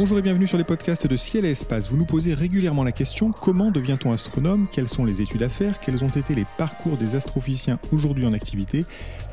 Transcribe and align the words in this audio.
Bonjour 0.00 0.16
et 0.16 0.22
bienvenue 0.22 0.46
sur 0.46 0.58
les 0.58 0.62
podcasts 0.62 1.08
de 1.08 1.16
Ciel 1.16 1.44
et 1.44 1.50
Espace. 1.50 1.90
Vous 1.90 1.96
nous 1.96 2.04
posez 2.04 2.32
régulièrement 2.32 2.84
la 2.84 2.92
question 2.92 3.32
comment 3.32 3.72
devient-on 3.72 4.12
astronome? 4.12 4.68
Quelles 4.70 4.86
sont 4.86 5.04
les 5.04 5.22
études 5.22 5.42
à 5.42 5.48
faire? 5.48 5.80
Quels 5.80 6.04
ont 6.04 6.08
été 6.08 6.36
les 6.36 6.44
parcours 6.56 6.96
des 6.96 7.16
astrophysiciens 7.16 7.80
aujourd'hui 7.90 8.24
en 8.24 8.32
activité? 8.32 8.84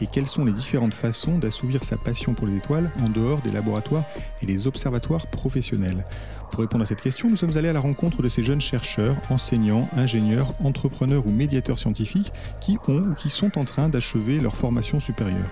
Et 0.01 0.07
quelles 0.07 0.25
sont 0.25 0.43
les 0.43 0.51
différentes 0.51 0.95
façons 0.95 1.37
d'assouvir 1.37 1.83
sa 1.83 1.97
passion 1.97 2.33
pour 2.33 2.47
les 2.47 2.57
étoiles 2.57 2.89
en 3.03 3.09
dehors 3.09 3.43
des 3.43 3.51
laboratoires 3.51 4.05
et 4.41 4.47
des 4.47 4.65
observatoires 4.65 5.27
professionnels? 5.27 6.03
Pour 6.49 6.61
répondre 6.61 6.83
à 6.83 6.87
cette 6.87 7.01
question, 7.01 7.29
nous 7.29 7.37
sommes 7.37 7.55
allés 7.57 7.69
à 7.69 7.73
la 7.73 7.79
rencontre 7.79 8.23
de 8.23 8.29
ces 8.29 8.43
jeunes 8.43 8.59
chercheurs, 8.59 9.17
enseignants, 9.29 9.87
ingénieurs, 9.95 10.49
entrepreneurs 10.63 11.27
ou 11.27 11.29
médiateurs 11.29 11.77
scientifiques 11.77 12.31
qui 12.59 12.79
ont 12.87 13.03
ou 13.11 13.13
qui 13.13 13.29
sont 13.29 13.59
en 13.59 13.65
train 13.65 13.87
d'achever 13.87 14.39
leur 14.39 14.55
formation 14.55 14.99
supérieure. 14.99 15.51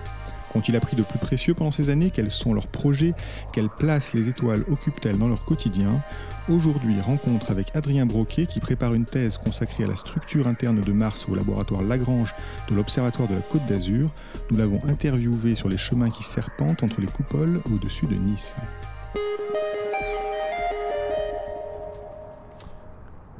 Qu'ont-ils 0.54 0.76
appris 0.76 0.94
de 0.94 1.02
plus 1.02 1.18
précieux 1.18 1.52
pendant 1.52 1.72
ces 1.72 1.88
années? 1.88 2.12
Quels 2.14 2.30
sont 2.30 2.54
leurs 2.54 2.68
projets? 2.68 3.12
Quelle 3.52 3.68
place 3.68 4.14
les 4.14 4.28
étoiles 4.28 4.62
occupent-elles 4.70 5.18
dans 5.18 5.26
leur 5.26 5.44
quotidien? 5.44 6.00
Aujourd'hui, 6.48 7.00
rencontre 7.00 7.50
avec 7.50 7.74
Adrien 7.74 8.06
Broquet 8.06 8.46
qui 8.46 8.60
prépare 8.60 8.94
une 8.94 9.04
thèse 9.04 9.36
consacrée 9.36 9.82
à 9.82 9.88
la 9.88 9.96
structure 9.96 10.46
interne 10.46 10.80
de 10.80 10.92
Mars 10.92 11.26
au 11.28 11.34
laboratoire 11.34 11.82
Lagrange 11.82 12.36
de 12.68 12.76
l'Observatoire 12.76 13.26
de 13.26 13.34
la 13.34 13.40
Côte 13.40 13.66
d'Azur. 13.66 14.10
Nous 14.52 14.56
l'avons 14.56 14.80
interviewé 14.84 15.56
sur 15.56 15.68
les 15.68 15.76
chemins 15.76 16.10
qui 16.10 16.22
serpentent 16.22 16.84
entre 16.84 17.00
les 17.00 17.08
coupoles 17.08 17.60
au-dessus 17.72 18.06
de 18.06 18.14
Nice. 18.14 18.54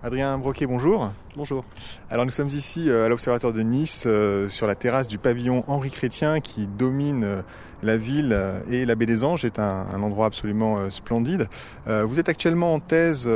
Adrien 0.04 0.36
Broquet, 0.36 0.66
bonjour. 0.66 1.10
Bonjour. 1.34 1.64
Alors 2.10 2.26
nous 2.26 2.30
sommes 2.30 2.48
ici 2.48 2.90
euh, 2.90 3.06
à 3.06 3.08
l'Observatoire 3.08 3.54
de 3.54 3.62
Nice 3.62 4.02
euh, 4.04 4.50
sur 4.50 4.66
la 4.66 4.74
terrasse 4.74 5.08
du 5.08 5.16
pavillon 5.16 5.64
Henri 5.66 5.90
Chrétien 5.90 6.40
qui 6.40 6.66
domine 6.66 7.24
euh, 7.24 7.42
la 7.82 7.96
ville 7.96 8.38
et 8.68 8.84
la 8.84 8.96
baie 8.96 9.06
des 9.06 9.24
Anges 9.24 9.46
est 9.46 9.58
un, 9.58 9.86
endroit 10.02 10.26
absolument 10.26 10.90
splendide. 10.90 11.48
vous 11.86 12.18
êtes 12.18 12.30
actuellement 12.30 12.72
en 12.72 12.80
thèse 12.80 13.28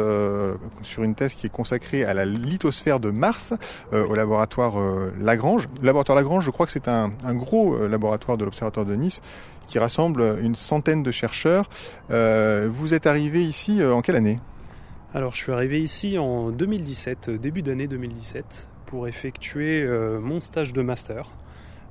sur 0.82 1.02
une 1.02 1.14
thèse 1.14 1.34
qui 1.34 1.46
est 1.46 1.50
consacrée 1.50 2.02
à 2.04 2.14
la 2.14 2.24
lithosphère 2.24 2.98
de 2.98 3.10
Mars 3.10 3.52
au 3.92 4.14
laboratoire 4.14 4.76
Lagrange. 5.20 5.68
Le 5.82 5.86
laboratoire 5.86 6.16
Lagrange, 6.16 6.46
je 6.46 6.50
crois 6.50 6.64
que 6.64 6.72
c'est 6.72 6.88
un, 6.88 7.12
un, 7.26 7.34
gros 7.34 7.76
laboratoire 7.86 8.38
de 8.38 8.46
l'Observatoire 8.46 8.86
de 8.86 8.94
Nice 8.94 9.20
qui 9.66 9.78
rassemble 9.78 10.38
une 10.40 10.54
centaine 10.54 11.02
de 11.02 11.10
chercheurs. 11.10 11.68
vous 12.08 12.94
êtes 12.94 13.06
arrivé 13.06 13.44
ici 13.44 13.84
en 13.84 14.00
quelle 14.00 14.16
année? 14.16 14.38
Alors 15.14 15.32
je 15.32 15.38
suis 15.38 15.52
arrivé 15.52 15.80
ici 15.80 16.18
en 16.18 16.50
2017, 16.50 17.30
euh, 17.30 17.38
début 17.38 17.62
d'année 17.62 17.88
2017, 17.88 18.68
pour 18.84 19.08
effectuer 19.08 19.82
euh, 19.82 20.20
mon 20.20 20.40
stage 20.40 20.74
de 20.74 20.82
master. 20.82 21.30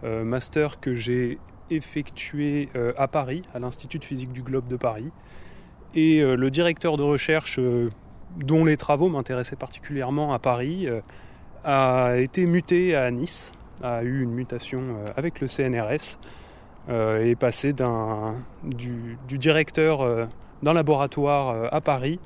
Euh, 0.04 0.24
master 0.24 0.80
que 0.80 0.94
j'ai 0.94 1.40
effectué 1.72 2.70
à 2.96 3.10
Paris, 3.10 3.42
à 3.54 3.60
l'Institut 3.60 4.00
de 4.00 4.06
physique 4.06 4.32
du 4.32 4.42
globe 4.42 4.70
de 4.70 4.78
Paris. 4.78 5.12
Et 5.96 6.22
le 6.22 6.50
directeur 6.50 6.96
de 6.96 7.04
recherche 7.04 7.60
dont 8.38 8.64
les 8.64 8.78
travaux 8.78 9.10
m'intéressaient 9.10 9.58
particulièrement 9.58 10.34
à 10.34 10.40
Paris 10.40 10.88
a 11.66 12.16
été 12.16 12.46
muté 12.46 12.96
à 12.96 13.12
Nice, 13.12 13.52
a 13.84 14.02
eu 14.04 14.24
une 14.24 14.32
mutation 14.32 14.96
avec 15.18 15.42
le 15.42 15.50
CNRS 15.50 16.20
et 16.90 17.32
est 17.32 17.38
passé 17.38 17.74
du, 17.74 19.18
du, 19.28 19.38
directeur 19.38 20.30
d'un 20.64 20.74
laboratoire 20.74 21.68
à 21.74 21.82
Paris 21.82 22.22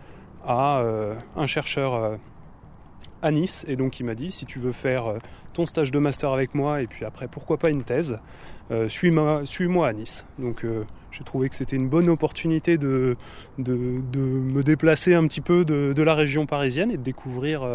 à 0.46 0.80
euh, 0.80 1.16
un 1.36 1.48
chercheur 1.48 1.94
euh, 1.94 2.16
à 3.22 3.32
Nice 3.32 3.66
et 3.68 3.76
donc 3.76 4.00
il 4.00 4.06
m'a 4.06 4.16
dit 4.16 4.32
si 4.32 4.46
tu 4.46 4.60
veux 4.60 4.72
faire 4.72 5.08
euh, 5.08 5.18
ton 5.54 5.66
stage 5.66 5.92
de 5.92 6.00
master 6.00 6.32
avec 6.32 6.56
moi 6.56 6.82
et 6.82 6.88
puis 6.88 7.06
après 7.06 7.28
pourquoi 7.28 7.58
pas 7.58 7.70
une 7.70 7.84
thèse, 7.84 8.20
suis-moi 8.88 9.42
suis 9.46 9.70
à 9.84 9.94
Nice. 9.94 10.26
Donc 10.40 10.66
j'ai 11.12 11.24
trouvé 11.26 11.50
que 11.50 11.56
c'était 11.56 11.76
une 11.76 11.90
bonne 11.90 12.08
opportunité 12.08 12.78
de, 12.78 13.18
me 13.58 14.62
déplacer 14.62 15.14
un 15.14 15.28
petit 15.28 15.42
peu 15.42 15.66
de, 15.66 16.02
la 16.02 16.16
région 16.16 16.46
parisienne 16.46 16.90
et 16.90 16.96
de 16.96 17.04
découvrir 17.04 17.68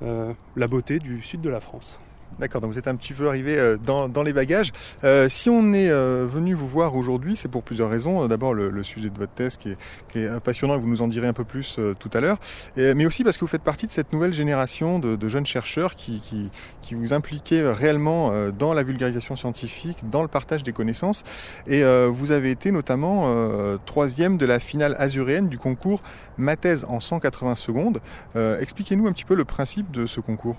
la 0.00 0.66
beauté 0.66 0.98
du 0.98 1.22
sud 1.22 1.42
de 1.42 1.48
la 1.48 1.60
France. 1.60 2.00
D'accord, 2.38 2.60
donc 2.60 2.70
vous 2.72 2.78
êtes 2.78 2.88
un 2.88 2.96
petit 2.96 3.14
peu 3.14 3.28
arrivé 3.28 3.56
euh, 3.56 3.78
dans, 3.78 4.10
dans 4.10 4.22
les 4.22 4.34
bagages. 4.34 4.70
Euh, 5.04 5.26
si 5.26 5.48
on 5.48 5.72
est 5.72 5.88
euh, 5.88 6.26
venu 6.30 6.52
vous 6.52 6.68
voir 6.68 6.94
aujourd'hui, 6.94 7.34
c'est 7.34 7.48
pour 7.48 7.62
plusieurs 7.62 7.88
raisons. 7.88 8.28
D'abord 8.28 8.52
le, 8.52 8.82
sujet 8.82 9.08
de 9.08 9.18
votre 9.18 9.32
thèse 9.32 9.56
qui 9.56 9.70
est, 9.70 9.78
qui 10.10 10.18
est 10.18 10.40
passionnant, 10.40 10.76
vous 10.76 10.86
nous 10.86 11.00
en 11.00 11.08
direz 11.08 11.26
un 11.26 11.32
peu 11.32 11.44
plus 11.44 11.80
tout 11.98 12.10
à 12.12 12.20
l'heure, 12.20 12.38
mais 12.76 13.06
aussi 13.06 13.24
parce 13.24 13.36
que 13.36 13.40
vous 13.40 13.50
faites 13.50 13.62
partie 13.62 13.86
de 13.86 13.90
cette 13.90 14.12
nouvelle 14.12 14.32
génération 14.32 14.98
de, 14.98 15.16
de 15.16 15.28
jeunes 15.28 15.46
chercheurs 15.46 15.96
qui, 15.96 16.20
qui, 16.20 16.50
qui, 16.82 16.94
vous 16.94 17.12
impliquez 17.12 17.62
réellement 17.68 18.32
dans 18.56 18.74
la 18.74 18.82
vulgarisation 18.82 19.34
scientifique, 19.34 19.98
dans 20.08 20.22
le 20.22 20.28
partage 20.28 20.62
des 20.62 20.72
connaissances. 20.72 21.24
Et 21.66 21.82
vous 22.08 22.30
avez 22.30 22.50
été 22.50 22.70
notamment 22.70 23.78
troisième 23.86 24.36
de 24.36 24.46
la 24.46 24.60
finale 24.60 24.94
azuréenne 24.98 25.48
du 25.48 25.58
concours 25.58 26.02
Ma 26.38 26.56
thèse 26.56 26.86
en 26.88 27.00
180 27.00 27.54
secondes. 27.56 28.00
Expliquez-nous 28.34 29.06
un 29.08 29.12
petit 29.12 29.24
peu 29.24 29.34
le 29.34 29.44
principe 29.44 29.90
de 29.90 30.06
ce 30.06 30.20
concours. 30.20 30.56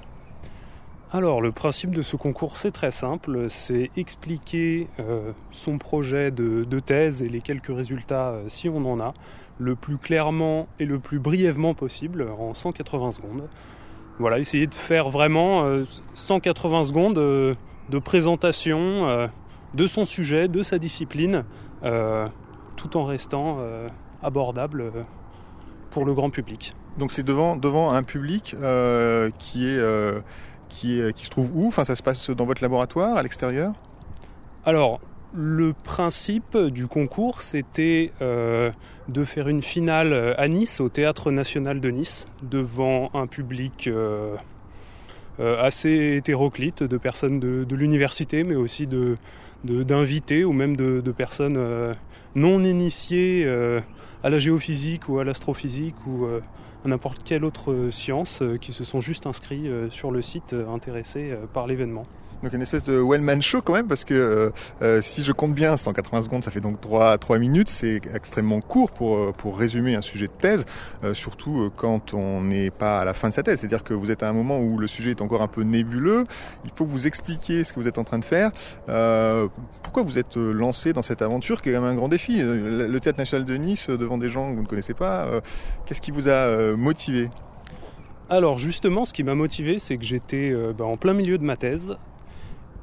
Alors 1.13 1.39
le 1.39 1.53
principe 1.53 1.91
de 1.91 2.01
ce 2.01 2.17
concours 2.17 2.57
c'est 2.57 2.71
très 2.71 2.91
simple, 2.91 3.49
c'est 3.49 3.91
expliquer 3.95 4.89
euh, 4.99 5.31
son 5.51 5.77
projet 5.77 6.31
de, 6.31 6.79
thèse 6.81 7.23
et 7.23 7.29
les 7.29 7.39
quelques 7.39 7.73
résultats 7.73 8.31
euh, 8.31 8.43
si 8.49 8.67
on 8.67 8.85
en 8.85 8.99
a, 8.99 9.13
le 9.57 9.75
plus 9.75 9.97
clairement 9.97 10.67
et 10.79 10.85
le 10.85 10.99
plus 10.99 11.19
brièvement 11.19 11.73
possible 11.73 12.27
en 12.37 12.53
180 12.53 13.13
secondes. 13.13 13.47
Voilà, 14.19 14.37
essayer 14.39 14.67
de 14.67 14.73
faire 14.73 15.09
vraiment 15.09 15.63
180 16.13 16.79
euh, 16.79 16.83
secondes 16.83 17.15
de 17.15 17.99
présentation 17.99 19.29
de 19.75 19.87
son 19.87 20.03
sujet, 20.03 20.49
de 20.49 20.61
sa 20.61 20.77
discipline, 20.77 21.45
tout 22.75 22.97
en 22.97 23.05
restant 23.05 23.59
abordable 24.21 24.91
pour 25.91 26.03
le 26.05 26.13
grand 26.13 26.31
public. 26.31 26.75
Donc 26.97 27.13
c'est 27.13 27.23
devant, 27.23 27.55
devant 27.55 27.91
un 27.91 28.03
public 28.03 28.55
qui 29.37 29.67
est 29.67 29.79
qui, 30.69 30.99
se 30.99 31.29
trouve 31.29 31.49
où? 31.55 31.67
Enfin, 31.67 31.85
ça 31.85 31.95
se 31.95 32.03
passe 32.03 32.29
dans 32.29 32.45
votre 32.45 32.61
laboratoire, 32.61 33.17
à 33.17 33.23
l'extérieur? 33.23 33.73
Alors, 34.65 34.99
le 35.33 35.73
principe 35.73 36.57
du 36.57 36.87
concours, 36.87 37.41
c'était 37.41 38.11
euh, 38.21 38.71
de 39.07 39.23
faire 39.23 39.47
une 39.47 39.61
finale 39.61 40.35
à 40.37 40.47
Nice, 40.47 40.79
au 40.79 40.89
Théâtre 40.89 41.31
National 41.31 41.79
de 41.79 41.89
Nice, 41.89 42.27
devant 42.41 43.09
un 43.13 43.27
public 43.27 43.87
euh, 43.87 44.35
euh, 45.39 45.61
assez 45.61 46.15
hétéroclite, 46.17 46.83
de 46.83 46.97
personnes 46.97 47.39
de, 47.39 47.75
l'université, 47.75 48.43
mais 48.43 48.55
aussi 48.55 48.87
de, 48.87 49.17
d'invités 49.63 50.43
ou 50.43 50.53
même 50.53 50.75
de, 50.75 51.11
personnes 51.11 51.95
non 52.35 52.63
initiées 52.63 53.45
à 54.23 54.29
la 54.29 54.39
géophysique 54.39 55.09
ou 55.09 55.19
à 55.19 55.23
l'astrophysique 55.23 55.95
ou 56.07 56.27
n'importe 56.87 57.21
quelle 57.23 57.43
autre 57.43 57.89
science 57.91 58.41
euh, 58.41 58.57
qui 58.57 58.71
se 58.71 58.83
sont 58.83 59.01
juste 59.01 59.25
inscrits 59.25 59.67
euh, 59.67 59.89
sur 59.89 60.11
le 60.11 60.21
site 60.21 60.53
euh, 60.53 60.67
intéressés 60.69 61.35
par 61.53 61.67
l'événement. 61.67 62.05
Donc 62.43 62.53
une 62.53 62.61
espèce 62.61 62.83
de 62.83 62.99
one-man 62.99 63.41
show 63.41 63.61
quand 63.63 63.73
même, 63.73 63.87
parce 63.87 64.03
que 64.03 64.13
euh, 64.13 64.49
euh 64.83 65.01
si 65.01 65.23
je 65.23 65.31
compte 65.31 65.55
bien, 65.55 65.75
180 65.75 66.21
secondes, 66.21 66.43
ça 66.43 66.51
fait 66.51 66.61
donc 66.61 66.79
3, 66.79 67.17
3 67.17 67.39
minutes, 67.39 67.69
c'est 67.69 67.99
extrêmement 68.13 68.61
court 68.61 68.91
pour, 68.91 69.17
euh, 69.17 69.33
pour 69.35 69.57
résumer 69.57 69.95
un 69.95 70.01
sujet 70.01 70.27
de 70.27 70.31
thèse, 70.31 70.65
surtout 71.13 71.71
quand 71.75 72.13
on 72.13 72.41
n'est 72.41 72.69
pas 72.69 72.99
à 72.99 73.05
la 73.05 73.13
fin 73.13 73.29
de 73.29 73.33
sa 73.33 73.41
thèse, 73.41 73.59
c'est-à-dire 73.59 73.83
que 73.83 73.93
vous 73.93 74.11
êtes 74.11 74.21
à 74.21 74.29
un 74.29 74.33
moment 74.33 74.59
où 74.59 74.77
le 74.77 74.87
sujet 74.87 75.11
est 75.11 75.21
encore 75.21 75.41
un 75.41 75.47
peu 75.47 75.61
nébuleux, 75.61 76.25
il 76.63 76.71
faut 76.75 76.85
vous 76.85 77.07
expliquer 77.07 77.63
ce 77.63 77.73
que 77.73 77.79
vous 77.79 77.87
êtes 77.87 77.97
en 77.97 78.03
train 78.03 78.19
de 78.19 78.25
faire. 78.25 78.51
pourquoi 79.83 80.03
vous 80.03 80.19
êtes 80.19 80.35
lancé 80.35 80.93
dans 80.93 81.01
cette 81.01 81.21
aventure 81.21 81.61
qui 81.61 81.69
est 81.69 81.73
quand 81.73 81.81
même 81.81 81.91
un 81.91 81.95
grand 81.95 82.09
défi? 82.09 82.39
Le 82.41 82.99
Théâtre 82.99 83.19
National 83.19 83.45
de 83.45 83.55
Nice, 83.55 83.89
devant 83.89 84.17
des 84.17 84.29
gens 84.29 84.51
que 84.51 84.55
vous 84.55 84.63
ne 84.63 84.67
connaissez 84.67 84.93
pas, 84.93 85.27
qu'est-ce 85.85 86.01
qui 86.01 86.11
vous 86.11 86.29
a 86.29 86.75
motivé? 86.75 87.29
Alors 88.29 88.59
justement, 88.59 89.05
ce 89.05 89.13
qui 89.13 89.23
m'a 89.23 89.35
motivé, 89.35 89.79
c'est 89.79 89.97
que 89.97 90.03
j'étais 90.03 90.53
bah, 90.77 90.85
en 90.85 90.97
plein 90.97 91.13
milieu 91.13 91.37
de 91.37 91.43
ma 91.43 91.57
thèse 91.57 91.97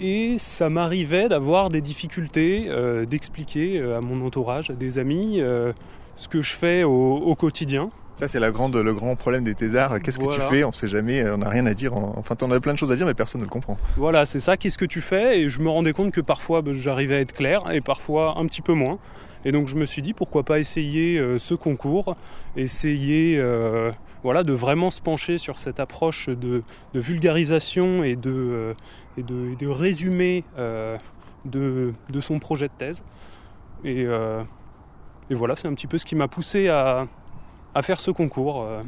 et 0.01 0.37
ça 0.39 0.71
m'arrivait 0.71 1.29
d'avoir 1.29 1.69
des 1.69 1.81
difficultés 1.81 2.67
euh, 2.69 3.07
d'expliquer 3.07 3.79
euh, 3.79 3.99
à 3.99 4.01
mon 4.01 4.25
entourage, 4.25 4.71
à 4.71 4.75
des 4.75 4.99
amis, 4.99 5.41
euh, 5.41 5.73
ce 6.17 6.29
que 6.29 6.43
je 6.43 6.55
fais 6.55 6.83
au, 6.85 7.35
quotidien. 7.35 7.91
Ça, 8.21 8.29
c'est 8.29 8.39
la 8.39 8.53
grande, 8.53 8.77
le 8.77 8.95
grand 8.95 9.17
problème 9.17 9.43
des 9.43 9.55
thésards. 9.55 10.01
Qu'est-ce 10.01 10.19
que 10.19 10.35
tu 10.35 10.41
fais? 10.55 10.65
On 10.65 10.73
sait 10.73 10.87
jamais, 10.87 11.29
on 11.29 11.39
n'a 11.39 11.49
rien 11.49 11.67
à 11.67 11.75
dire. 11.75 11.95
Enfin, 11.95 12.37
on 12.43 12.51
a 12.53 12.61
plein 12.61 12.73
de 12.73 12.79
choses 12.79 12.93
à 12.93 12.97
dire, 12.97 13.07
mais 13.07 13.15
personne 13.15 13.41
ne 13.41 13.47
le 13.47 13.51
comprend. 13.51 13.77
Voilà, 13.97 14.25
c'est 14.25 14.39
ça. 14.39 14.57
Qu'est-ce 14.57 14.79
que 14.79 14.85
tu 14.85 15.01
fais? 15.01 15.41
Et 15.41 15.49
je 15.49 15.61
me 15.61 15.69
rendais 15.69 15.93
compte 15.93 16.13
que 16.13 16.21
parfois, 16.21 16.63
ben, 16.63 16.73
j'arrivais 16.73 17.17
à 17.17 17.21
être 17.21 17.33
clair 17.33 17.71
et 17.73 17.81
parfois 17.81 18.39
un 18.39 18.47
petit 18.47 18.63
peu 18.63 18.73
moins. 18.73 18.99
Et 19.45 19.53
donc, 19.53 19.69
je 19.69 19.75
me 19.75 19.85
suis 19.85 20.01
dit, 20.01 20.15
pourquoi 20.15 20.45
pas 20.45 20.59
essayer 20.59 21.19
euh, 21.19 21.39
ce 21.39 21.55
concours, 21.55 22.17
essayer 22.57 23.37
euh, 23.39 23.91
voilà, 24.23 24.43
de 24.43 24.53
vraiment 24.53 24.91
se 24.91 25.03
pencher 25.03 25.39
sur 25.39 25.59
cette 25.59 25.81
approche 25.81 26.29
de, 26.29 26.63
vulgarisation 26.95 28.05
et 28.05 28.17
de, 28.17 28.31
euh, 28.31 28.75
et 29.19 29.23
de, 29.23 29.67
résumé 29.67 30.45
de, 31.45 31.93
son 32.21 32.39
projet 32.39 32.69
de 32.69 32.73
thèse. 32.79 33.05
Et, 33.85 34.07
et 35.31 35.35
voilà, 35.35 35.57
c'est 35.57 35.69
un 35.69 35.75
petit 35.75 35.87
peu 35.87 35.99
ce 35.99 36.07
qui 36.07 36.15
m'a 36.15 36.29
poussé 36.29 36.69
à, 36.69 37.07
à 37.75 37.83
faire 37.83 38.01
ce 38.01 38.11
concours. 38.11 38.63
Euh, 38.63 38.83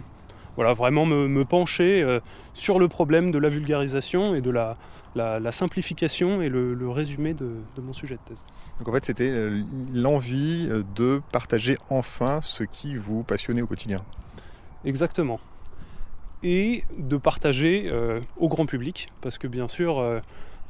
voilà, 0.56 0.72
vraiment 0.72 1.04
me, 1.04 1.44
pencher 1.44 2.02
euh, 2.02 2.20
sur 2.54 2.78
le 2.78 2.88
problème 2.88 3.30
de 3.30 3.38
la 3.38 3.50
vulgarisation 3.50 4.34
et 4.34 4.40
de 4.40 4.50
la, 4.50 4.78
la, 5.14 5.52
simplification 5.52 6.40
et 6.40 6.48
le, 6.48 6.88
résumé 6.88 7.34
de, 7.34 7.56
mon 7.78 7.92
sujet 7.92 8.14
de 8.14 8.20
thèse. 8.26 8.44
Donc 8.78 8.88
en 8.88 8.92
fait, 8.92 9.04
c'était 9.04 9.28
euh, 9.28 9.62
l'envie 9.92 10.70
de 10.94 11.20
partager 11.30 11.76
enfin 11.90 12.40
ce 12.42 12.64
qui 12.64 12.96
vous 12.96 13.22
passionnait 13.22 13.60
au 13.60 13.66
quotidien. 13.66 14.02
Exactement. 14.86 15.40
Et 16.42 16.84
de 16.96 17.16
partager 17.16 17.90
au 18.36 18.48
grand 18.48 18.66
public, 18.66 19.10
parce 19.20 19.36
que 19.36 19.48
bien 19.48 19.68
sûr, 19.68 20.20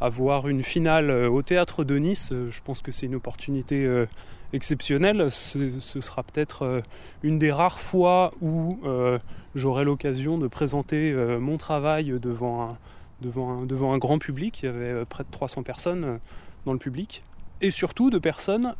avoir 0.00 0.48
une 0.48 0.62
finale 0.62 1.10
au 1.10 1.42
théâtre 1.42 1.84
de 1.84 1.96
Nice, 1.96 2.30
je 2.30 2.60
pense 2.62 2.82
que 2.82 2.92
c'est 2.92 3.06
une 3.06 3.14
opportunité 3.14 4.06
exceptionnel. 4.52 5.30
Ce, 5.30 6.00
sera 6.00 6.22
peut-être 6.22 6.62
euh, 6.62 6.80
une 7.22 7.38
des 7.38 7.52
rares 7.52 7.80
fois 7.80 8.32
où 8.40 8.78
euh, 8.84 9.18
j'aurai 9.54 9.84
l'occasion 9.84 10.38
de 10.38 10.48
présenter 10.48 11.12
euh, 11.12 11.38
mon 11.38 11.56
travail 11.56 12.18
devant 12.20 12.62
un, 12.62 12.78
devant, 13.20 13.64
devant 13.64 13.92
un 13.92 13.98
grand 13.98 14.18
public. 14.18 14.62
Il 14.62 14.66
y 14.66 14.68
avait 14.68 15.04
près 15.04 15.24
de 15.24 15.30
300 15.30 15.62
personnes 15.62 16.18
dans 16.64 16.72
le 16.72 16.78
public. 16.78 17.22
Et 17.60 17.70
surtout 17.70 18.10
de 18.10 18.18
personnes 18.18 18.74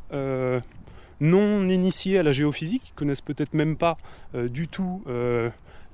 non 1.21 1.67
initiées 1.67 2.19
à 2.19 2.23
la 2.23 2.33
géophysique, 2.33 2.83
qui 2.83 2.93
connaissent 2.93 3.23
peut-être 3.23 3.55
même 3.55 3.77
pas 3.77 3.97
du 4.35 4.69
tout 4.69 5.03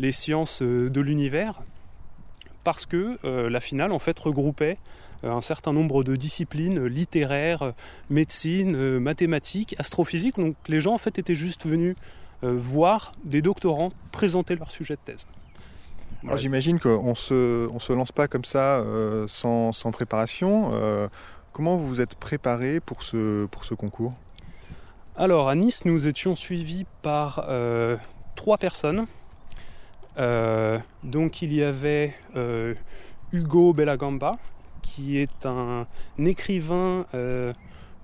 les 0.01 0.11
sciences 0.11 0.63
de 0.63 1.01
l'univers, 1.01 1.63
parce 2.65 2.85
que 2.87 3.19
la 3.25 3.61
finale 3.61 3.93
en 3.93 4.01
fait 4.01 4.19
regroupait 4.19 4.79
un 5.23 5.41
certain 5.41 5.73
nombre 5.73 6.05
de 6.05 6.17
disciplines 6.17 6.85
littéraires, 6.87 7.73
médecine, 8.11 8.99
mathématiques, 8.99 9.77
astrophysique. 9.79 10.37
Donc 10.37 10.57
les 10.69 10.81
gens 10.81 10.95
en 10.95 10.99
fait 10.99 11.19
étaient 11.19 11.35
juste 11.35 11.67
venus 11.67 11.97
euh, 12.45 12.57
voir 12.57 13.13
des 13.23 13.41
doctorants 13.41 13.93
présenter 14.11 14.57
leur 14.57 14.73
sujet 14.73 14.95
de 14.95 15.01
thèse. 15.05 15.29
Alors 16.25 16.37
j'imagine 16.37 16.81
qu'on 16.81 17.15
se, 17.15 17.69
on 17.69 17.79
se 17.79 17.93
lance 17.93 18.11
pas 18.11 18.27
comme 18.27 18.45
ça 18.45 18.79
euh, 18.79 19.27
sans, 19.29 19.71
sans, 19.71 19.93
préparation. 19.93 20.71
Euh, 20.75 21.07
comment 21.53 21.77
vous 21.77 21.87
vous 21.87 22.01
êtes 22.01 22.17
préparé 22.17 22.81
pour 22.81 23.05
ce, 23.05 23.47
pour 23.47 23.65
ce 23.65 23.75
concours? 23.75 24.13
Alors 25.15 25.49
à 25.49 25.55
Nice, 25.55 25.85
nous 25.85 26.09
étions 26.09 26.35
suivis 26.35 26.85
par 27.03 27.47
trois 28.35 28.59
personnes. 28.59 29.07
donc 30.17 31.43
il 31.43 31.53
y 31.53 31.63
avait 31.63 32.15
Hugo 33.33 33.73
Bellagamba, 33.73 34.39
qui 34.95 35.17
est 35.17 35.47
un 35.47 35.87
écrivain 36.19 37.07
euh, 37.15 37.55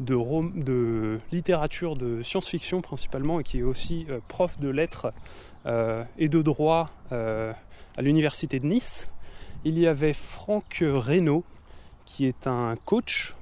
de, 0.00 1.20
littérature 1.32 1.96
de 1.96 2.22
science-fiction 2.22 2.80
principalement 2.80 3.40
et 3.40 3.44
qui 3.44 3.58
est 3.58 3.62
aussi 3.62 4.06
euh, 4.08 4.20
prof 4.26 4.58
de 4.58 4.70
lettres 4.70 5.12
euh, 5.66 6.04
et 6.16 6.30
de 6.30 6.40
droit 6.40 6.90
à 7.10 8.02
l'université 8.02 8.58
de 8.58 8.66
Nice. 8.66 9.10
Il 9.64 9.78
y 9.78 9.86
avait 9.86 10.14
Franck 10.14 10.82
Reynaud 10.82 11.44
qui 12.06 12.24
est 12.26 12.46
un 12.46 12.76
coach 12.84 13.34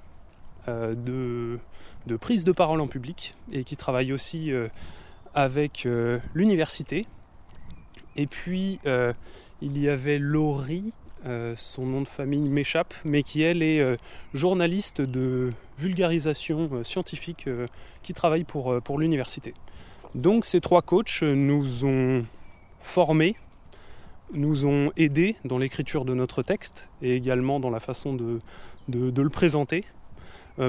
de, 0.66 1.58
de, 2.06 2.16
prise 2.16 2.44
de 2.44 2.52
parole 2.52 2.80
en 2.80 2.88
public 2.88 3.36
et 3.52 3.62
qui 3.62 3.76
travaille 3.76 4.12
aussi 4.12 4.50
avec 5.34 5.86
l'université. 6.34 7.06
Et 8.16 8.26
puis 8.26 8.80
il 9.60 9.78
y 9.78 9.88
avait 9.88 10.18
Laurie 10.18 10.92
euh, 11.26 11.54
son 11.56 11.84
nom 11.86 12.02
de 12.02 12.08
famille 12.08 12.48
m'échappe, 12.48 12.94
mais 13.04 13.22
qui 13.22 13.42
elle 13.42 13.62
est 13.62 13.80
euh, 13.80 13.96
journaliste 14.32 15.00
de 15.00 15.52
vulgarisation 15.76 16.70
euh, 16.72 16.84
scientifique 16.84 17.48
qui 18.02 18.14
travaille 18.14 18.44
pour, 18.44 18.80
pour 18.82 18.98
l'université. 18.98 19.54
Donc 20.14 20.44
ces 20.44 20.60
trois 20.60 20.82
coachs 20.82 21.22
nous 21.22 21.84
ont 21.84 22.24
formés, 22.80 23.34
nous 24.32 24.66
ont 24.66 24.92
aidés 24.96 25.36
dans 25.44 25.58
l'écriture 25.58 26.04
de 26.04 26.14
notre 26.14 26.42
texte 26.42 26.86
et 27.02 27.16
également 27.16 27.58
dans 27.60 27.70
la 27.70 27.80
façon 27.80 28.14
de, 28.14 28.40
le 28.88 29.28
présenter 29.28 29.84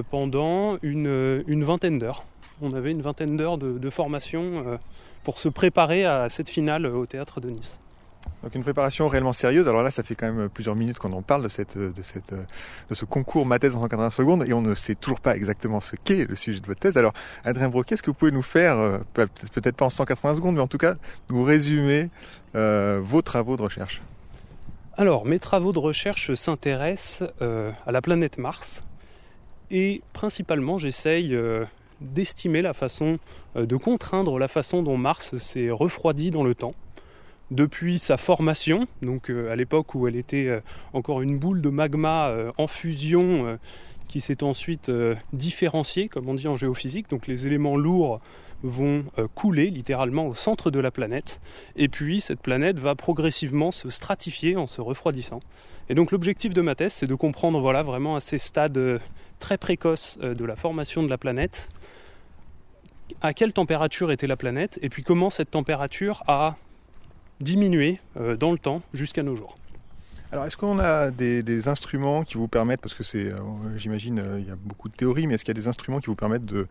pendant 0.10 0.78
une, 0.82 1.64
vingtaine 1.64 2.00
d'heures. 2.00 2.26
On 2.62 2.74
avait 2.74 2.92
une 2.92 3.02
vingtaine 3.02 3.38
d'heures 3.38 3.58
de 3.58 3.90
formation 3.90 4.80
pour 5.24 5.40
se 5.40 5.50
préparer 5.50 6.06
à 6.06 6.30
cette 6.30 6.50
finale 6.50 6.88
au 6.88 7.06
théâtre 7.06 7.40
de 7.40 7.50
Nice. 7.50 7.80
Donc 8.44 8.56
une 8.56 8.64
préparation 8.64 9.08
réellement 9.08 9.34
sérieuse. 9.34 9.68
Alors 9.68 9.84
là, 9.84 9.92
ça 9.92 10.04
fait 10.04 10.16
quand 10.16 10.32
même 10.32 10.50
plusieurs 10.50 10.76
minutes 10.76 11.00
qu'on 11.00 11.12
en 11.14 11.22
parle 11.22 11.44
de, 11.44 11.48
cette, 11.48 11.78
de, 11.78 12.02
cette, 12.04 12.34
de 12.34 12.96
ce 12.96 13.06
concours 13.06 13.46
ma 13.46 13.60
thèse 13.60 13.76
en 13.76 13.82
180 13.82 14.10
secondes 14.12 14.44
et 14.48 14.54
on 14.54 14.62
ne 14.62 14.76
sait 14.76 14.96
toujours 14.96 15.20
pas 15.20 15.36
exactement 15.36 15.80
ce 15.80 15.96
qu'est 15.96 16.26
le 16.26 16.36
sujet 16.36 16.60
de 16.60 16.66
votre 16.66 16.80
thèse. 16.80 16.98
Alors 16.98 17.14
Adrien 17.44 17.70
Broquet, 17.70 17.96
est-ce 17.96 18.04
que 18.04 18.12
vous 18.12 18.18
pouvez 18.18 18.32
nous 18.32 18.42
faire, 18.42 18.78
euh, 18.78 19.00
peut-être 19.14 19.76
pas 19.76 19.86
en 19.86 19.90
180 19.90 20.36
secondes, 20.36 20.56
mais 20.56 20.62
en 20.62 20.68
tout 20.68 20.78
cas 20.78 20.96
nous 21.30 21.44
résumer 21.44 22.10
euh, 22.56 23.00
vos 23.04 23.22
travaux 23.22 23.58
de 23.58 23.64
recherche? 23.64 24.02
Alors 24.96 25.26
mes 25.26 25.40
travaux 25.40 25.74
de 25.74 25.80
recherche 25.80 26.34
s'intéressent 26.34 27.30
euh, 27.42 27.72
à 27.86 27.92
la 27.92 28.02
planète 28.02 28.38
Mars 28.38 28.84
et 29.70 30.02
principalement 30.14 30.78
j'essaye 30.78 31.38
d'estimer 32.00 32.62
la 32.62 32.74
façon, 32.74 33.20
de 33.56 33.76
contraindre 33.76 34.40
la 34.40 34.48
façon 34.48 34.82
dont 34.84 34.98
Mars 34.98 35.38
s'est 35.40 35.70
refroidi 35.70 36.32
dans 36.32 36.44
le 36.44 36.56
temps 36.56 36.74
depuis 37.52 37.98
sa 38.00 38.18
formation, 38.18 38.88
donc 39.02 39.30
euh, 39.30 39.52
à 39.52 39.56
l'époque 39.56 39.96
où 39.96 40.08
elle 40.08 40.16
était 40.16 40.48
euh, 40.48 40.60
encore 40.94 41.22
une 41.22 41.38
boule 41.38 41.62
de 41.62 41.70
magma 41.70 42.28
euh, 42.28 42.52
en 42.58 42.68
fusion 42.68 43.58
qui 44.08 44.22
s'est 44.22 44.42
ensuite 44.42 44.90
différenciée, 45.34 46.08
comme 46.08 46.30
on 46.30 46.34
dit 46.34 46.48
en 46.48 46.56
géophysique. 46.56 47.10
Donc 47.10 47.28
les 47.28 47.46
éléments 47.46 47.76
lourds 47.76 48.22
vont 48.64 49.04
couler 49.36 49.70
littéralement 49.70 50.28
au 50.28 50.34
centre 50.34 50.72
de 50.72 50.80
la 50.80 50.92
planète, 50.92 51.42
et 51.76 51.90
puis 51.90 52.22
cette 52.22 52.40
planète 52.40 52.80
va 52.80 52.96
progressivement 52.96 53.72
se 53.72 53.90
stratifier 53.90 54.56
en 54.56 54.66
se 54.66 54.80
refroidissant. 54.80 55.42
Et 55.90 55.94
donc 55.94 56.12
l'objectif 56.12 56.54
de 56.54 56.62
ma 56.62 56.74
thèse, 56.74 56.94
c'est 56.94 57.08
de 57.08 57.16
comprendre 57.16 57.60
voilà, 57.60 57.84
vraiment 57.84 58.16
à 58.16 58.22
ces 58.22 58.38
stades 58.38 59.02
très 59.40 59.58
précoces 59.58 60.18
de 60.20 60.46
la 60.46 60.56
formation 60.56 61.04
de 61.04 61.10
la 61.10 61.18
planète, 61.18 61.68
à 63.22 63.34
quelle 63.34 63.52
température 63.52 64.12
était 64.12 64.28
la 64.28 64.38
planète, 64.38 64.80
et 64.82 64.88
puis 64.88 65.04
comment 65.04 65.30
cette 65.30 65.52
température 65.52 66.24
a 66.28 66.56
diminuer 67.42 68.00
euh, 68.18 68.36
dans 68.36 68.52
le 68.52 68.58
temps 68.58 68.82
jusqu'à 68.94 69.24
nos 69.24 69.36
jours. 69.36 69.58
Alors, 70.30 70.46
est-ce 70.46 70.58
qu'on 70.58 70.78
a 70.80 71.10
des, 71.10 71.70
instruments 71.70 72.24
qui 72.24 72.36
vous 72.36 72.50
permettent, 72.50 72.82
parce 72.82 72.94
que 72.94 73.04
c'est, 73.04 73.28
euh, 73.28 73.38
j'imagine, 73.78 74.20
euh, 74.20 74.40
il 74.42 74.46
y 74.46 74.52
a 74.52 74.58
beaucoup 74.58 74.90
de 74.90 74.94
théories, 74.94 75.26
mais 75.26 75.36
est-ce 75.36 75.46
qu'il 75.46 75.56
y 75.56 75.58
a 75.58 75.62
des 75.62 75.70
instruments 75.70 76.02
qui 76.02 76.08
vous 76.08 76.16
permettent 76.16 76.46
de, 76.46 76.68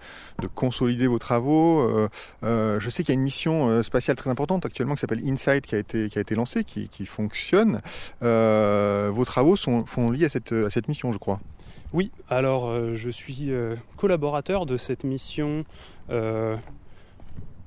consolider 0.55 1.07
vos 1.07 1.19
travaux 1.19 2.09
Je 2.43 2.91
sais 2.91 3.03
qu'il 3.03 3.15
y 3.15 3.17
a 3.17 3.19
une 3.19 3.23
mission 3.23 3.83
spatiale 3.83 4.17
très 4.17 4.29
importante 4.29 4.67
actuellement 4.67 4.95
qui 4.95 5.01
s'appelle 5.01 5.27
InSight 5.27 5.67
qui 5.67 5.75
a 5.75 5.79
été 5.79 6.09
qui 6.11 6.19
a 6.19 6.21
été 6.21 6.35
lancée, 6.35 6.65
qui, 6.65 7.07
fonctionne. 7.07 7.81
vos 8.21 9.25
travaux 9.25 9.57
sont, 9.57 9.87
sont 9.87 10.11
liés 10.11 10.27
à 10.27 10.29
cette, 10.29 10.53
à 10.53 10.71
cette 10.71 10.89
mission, 10.89 11.13
je 11.13 11.19
crois. 11.19 11.41
Oui, 11.93 12.11
alors 12.29 12.95
je 12.95 13.11
suis 13.11 13.51
collaborateur 13.97 14.67
de 14.67 14.77
cette 14.77 15.05
mission 15.05 15.65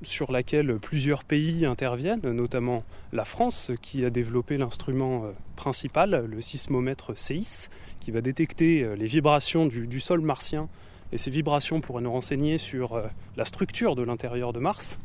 sur 0.02 0.32
laquelle 0.32 0.78
plusieurs 0.78 1.24
pays 1.24 1.66
interviennent, 1.66 2.30
notamment 2.30 2.82
la 3.12 3.24
France 3.24 3.70
qui 3.82 4.04
a 4.04 4.10
développé 4.10 4.56
l'instrument 4.56 5.24
euh, 5.24 5.32
principal, 5.56 6.26
le 6.26 6.40
sismomètre 6.40 7.18
CEIS, 7.18 7.68
qui 8.00 8.10
va 8.10 8.20
détecter 8.20 8.82
euh, 8.82 8.94
les 8.94 9.06
vibrations 9.06 9.66
du, 9.66 10.00
sol 10.00 10.20
martien. 10.20 10.68
Et 11.12 11.18
ces 11.18 11.30
vibrations 11.30 11.80
pourraient 11.80 12.02
nous 12.02 12.12
renseigner 12.12 12.58
sur 12.58 12.94
euh, 12.94 13.06
la 13.36 13.44
structure 13.44 13.96
de 13.96 14.02
l'intérieur 14.02 14.52
de 14.52 14.60
Mars. 14.60 14.98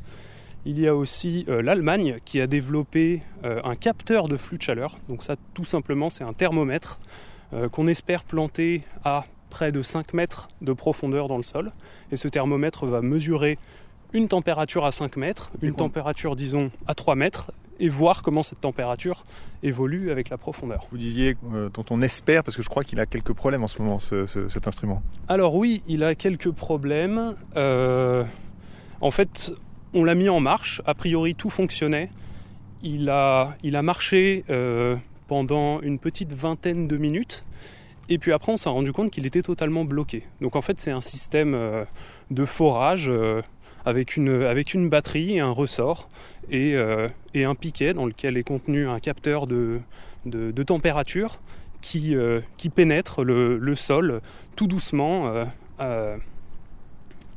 Il 0.66 0.80
y 0.80 0.88
a 0.88 0.96
aussi 0.96 1.46
l'Allemagne 1.48 2.18
qui 2.26 2.42
a 2.42 2.48
développé 2.48 3.22
un 3.44 3.76
capteur 3.76 4.28
de 4.28 4.36
flux 4.36 4.58
de 4.58 4.64
chaleur. 4.64 4.98
Donc 5.08 5.22
ça 5.22 5.36
tout 5.54 5.64
simplement 5.64 6.10
c'est 6.10 6.24
un 6.24 6.34
thermomètre 6.34 7.00
qu'on 7.72 7.86
espère 7.86 8.24
planter 8.24 8.82
à 9.04 9.26
près 9.52 9.72
de 9.72 9.84
5 9.84 10.14
mètres 10.14 10.50
de 10.62 10.74
profondeur 10.74 11.28
dans 11.28 11.38
le 11.38 11.44
sol. 11.44 11.72
Et 12.12 12.16
ce 12.16 12.28
thermomètre 12.28 12.88
va 12.88 13.02
mesurer 13.02 13.60
une 14.16 14.30
température 14.30 14.86
à 14.86 14.94
5 14.94 15.18
mètres, 15.18 15.52
une 15.62 15.76
température 15.76 16.38
disons 16.38 16.72
à 16.88 16.96
3 16.96 17.16
mètres, 17.16 17.52
et 17.82 17.90
voir 17.90 18.22
comment 18.24 18.44
cette 18.44 18.62
température 18.62 19.26
évolue 19.62 20.10
avec 20.10 20.30
la 20.30 20.38
profondeur. 20.38 20.88
Vous 20.90 20.98
disiez 20.98 21.36
euh, 21.54 21.70
dont 21.74 21.84
on 21.90 22.02
espère, 22.02 22.46
parce 22.46 22.56
que 22.56 22.64
je 22.64 22.70
crois 22.70 22.86
qu'il 22.86 23.02
a 23.02 23.06
quelques 23.06 23.34
problèmes 23.34 23.64
en 23.64 23.68
ce 23.68 23.82
moment, 23.82 24.00
cet 24.00 24.68
instrument. 24.68 25.04
Alors 25.28 25.56
oui, 25.56 25.84
il 25.86 26.04
a 26.06 26.16
quelques 26.16 26.52
problèmes. 26.52 27.36
Euh, 27.58 28.24
en 29.02 29.12
fait, 29.12 29.52
on 29.94 30.06
l'a 30.06 30.16
mis 30.16 30.30
en 30.30 30.40
marche, 30.40 30.82
a 30.86 30.94
priori 30.94 31.36
tout 31.36 31.50
fonctionnait. 31.50 32.10
Il 32.82 33.10
a, 33.10 33.58
il 33.64 33.76
a 33.76 33.82
marché 33.82 34.46
euh, 34.50 34.96
pendant 35.28 35.82
une 35.82 36.00
petite 36.00 36.32
vingtaine 36.32 36.88
de 36.88 36.96
minutes. 36.96 37.44
Et 38.08 38.20
puis 38.20 38.32
après, 38.32 38.54
on 38.54 38.58
s'est 38.58 38.70
rendu 38.70 38.94
compte 38.94 39.12
qu'il 39.12 39.26
était 39.26 39.42
totalement 39.42 39.84
bloqué. 39.84 40.24
Donc 40.40 40.56
en 40.56 40.62
fait, 40.62 40.80
c'est 40.80 40.92
un 40.92 41.02
système 41.02 41.86
de 42.30 42.46
forage 42.46 43.12
avec, 43.86 44.18
une, 44.18 44.44
avec 44.44 44.74
une 44.74 44.90
batterie 44.90 45.38
et 45.38 45.40
un 45.40 45.52
ressort 45.52 46.10
et, 46.52 46.76
et, 47.34 47.44
un 47.44 47.56
piquet 47.56 47.94
dans 47.94 48.06
lequel 48.06 48.38
est 48.38 48.44
contenu 48.44 48.88
un 48.88 49.00
capteur 49.00 49.48
de, 49.48 49.80
de, 50.26 50.64
température 50.64 51.40
qui, 51.82 52.16
qui 52.58 52.70
pénètre 52.70 53.24
le, 53.24 53.58
le, 53.58 53.76
sol 53.76 54.22
tout 54.56 54.68
doucement 54.68 55.46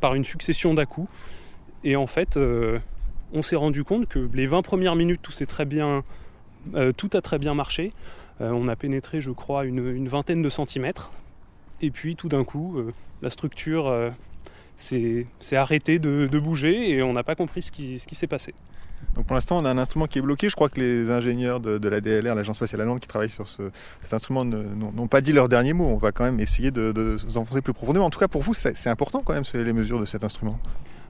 par 0.01 0.15
une 0.15 0.25
succession 0.25 0.75
d'à-coups. 0.75 1.11
Et 1.85 1.97
en 1.97 2.07
fait, 2.07 2.37
euh, 2.37 2.79
on 3.33 3.43
s'est 3.43 3.57
rendu 3.57 3.85
compte 3.85 4.07
que 4.09 4.29
les 4.35 4.47
20 4.47 4.63
premières 4.63 4.97
minutes, 4.97 5.21
tout, 5.23 5.33
très 5.47 5.65
bien, 5.65 6.03
euh, 6.75 6.93
tout 6.93 7.11
a 7.15 7.21
très 7.21 7.39
bien 7.39 7.55
marché. 7.55 7.93
Euh, 8.41 8.51
on 8.51 8.69
a 8.69 8.77
pénétré, 8.77 9.21
je 9.21 9.31
crois, 9.31 9.65
une, 9.65 10.09
vingtaine 10.09 10.43
de 10.43 10.51
centimètres. 10.51 11.11
Et 11.81 11.91
puis 11.91 12.17
tout 12.17 12.29
d'un 12.29 12.43
coup, 12.43 12.83
la 13.23 13.31
structure 13.31 14.13
s'est 14.81 15.27
arrêtée 15.57 15.99
de, 15.99 16.39
bouger 16.39 16.91
et 16.91 17.03
on 17.03 17.13
n'a 17.13 17.23
pas 17.23 17.35
compris 17.35 17.63
ce 17.63 17.71
qui, 17.71 17.99
s'est 17.99 18.27
passé. 18.27 18.55
Donc 19.15 19.27
pour 19.27 19.35
l'instant, 19.35 19.59
on 19.59 19.65
a 19.65 19.71
un 19.71 19.79
instrument 19.79 20.07
qui 20.07 20.19
est 20.19 20.23
bloqué. 20.23 20.49
Je 20.49 20.57
crois 20.57 20.69
que 20.69 20.81
les 20.81 21.11
ingénieurs 21.11 21.61
de, 21.61 21.89
la 21.89 22.01
DLR, 22.01 22.35
l'Agence 22.35 22.57
spatiale 22.57 22.81
allemande, 22.81 23.01
qui 23.01 23.09
travaillent 23.09 23.31
sur 23.31 23.49
cet 23.49 24.13
instrument, 24.13 24.45
n'ont 24.45 25.09
pas 25.09 25.21
dit 25.21 25.33
leur 25.33 25.49
dernier 25.49 25.73
mot. 25.73 25.87
On 25.87 25.97
va 25.97 26.13
quand 26.13 26.25
même 26.25 26.41
essayer 26.41 26.71
de, 26.71 26.93
de 26.93 27.19
s'enfoncer 27.19 27.61
plus 27.61 27.75
profondément. 27.75 28.07
En 28.07 28.11
tout 28.11 28.21
cas, 28.21 28.29
pour 28.29 28.43
vous, 28.43 28.55
c'est 28.55 28.89
important 28.89 29.23
quand 29.25 29.35
même 29.35 29.45
les 29.55 29.73
mesures 29.73 30.01
de 30.01 30.07
cet 30.07 30.25
instrument. 30.25 30.59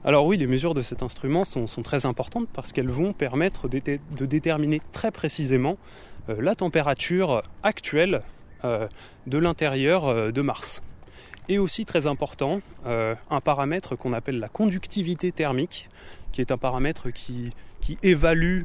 Alors 0.05 0.25
oui, 0.25 0.37
les 0.37 0.47
mesures 0.47 0.73
de 0.73 0.81
cet 0.81 1.03
instrument 1.03 1.43
sont, 1.43 1.65
très 1.83 2.05
importantes 2.05 2.47
parce 2.53 2.71
qu'elles 2.71 2.89
vont 2.89 3.11
permettre 3.11 3.67
de, 3.67 4.25
déterminer 4.25 4.81
très 4.93 5.11
précisément 5.11 5.77
euh, 6.29 6.41
la 6.41 6.55
température 6.55 7.43
actuelle 7.63 8.21
euh, 8.63 8.87
de 9.27 9.37
l'intérieur 9.37 10.05
euh, 10.05 10.31
de 10.31 10.41
Mars. 10.41 10.81
Et 11.49 11.57
aussi 11.57 11.83
très 11.83 12.05
important, 12.05 12.61
un 12.85 13.41
paramètre 13.41 13.95
qu'on 13.95 14.13
appelle 14.13 14.39
la 14.39 14.49
conductivité 14.49 15.31
thermique, 15.31 15.89
qui 16.31 16.41
est 16.41 16.51
un 16.51 16.57
paramètre 16.57 17.09
qui, 17.09 17.51
évalue 18.03 18.61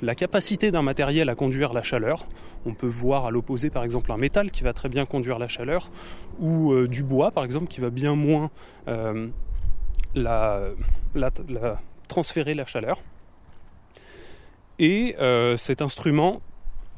la 0.00 0.14
capacité 0.14 0.70
d'un 0.70 0.80
matériel 0.80 1.28
à 1.28 1.34
conduire 1.34 1.74
la 1.74 1.82
chaleur. 1.82 2.26
On 2.64 2.72
peut 2.72 2.86
voir 2.86 3.26
à 3.26 3.30
l'opposé 3.30 3.68
par 3.68 3.84
exemple 3.84 4.10
un 4.10 4.16
métal 4.16 4.50
qui 4.50 4.62
va 4.62 4.72
très 4.72 4.88
bien 4.88 5.04
conduire 5.04 5.38
la 5.38 5.48
chaleur, 5.48 5.90
ou 6.40 6.74
du 6.86 7.02
bois 7.02 7.30
par 7.30 7.44
exemple 7.44 7.66
qui 7.66 7.82
va 7.82 7.90
bien 7.90 8.14
moins 8.14 8.50
la, 10.14 10.72
transférer 12.08 12.54
la 12.54 12.66
chaleur. 12.66 13.02
Et 14.78 15.16
euh, 15.20 15.56
cet 15.56 15.82
instrument, 15.82 16.40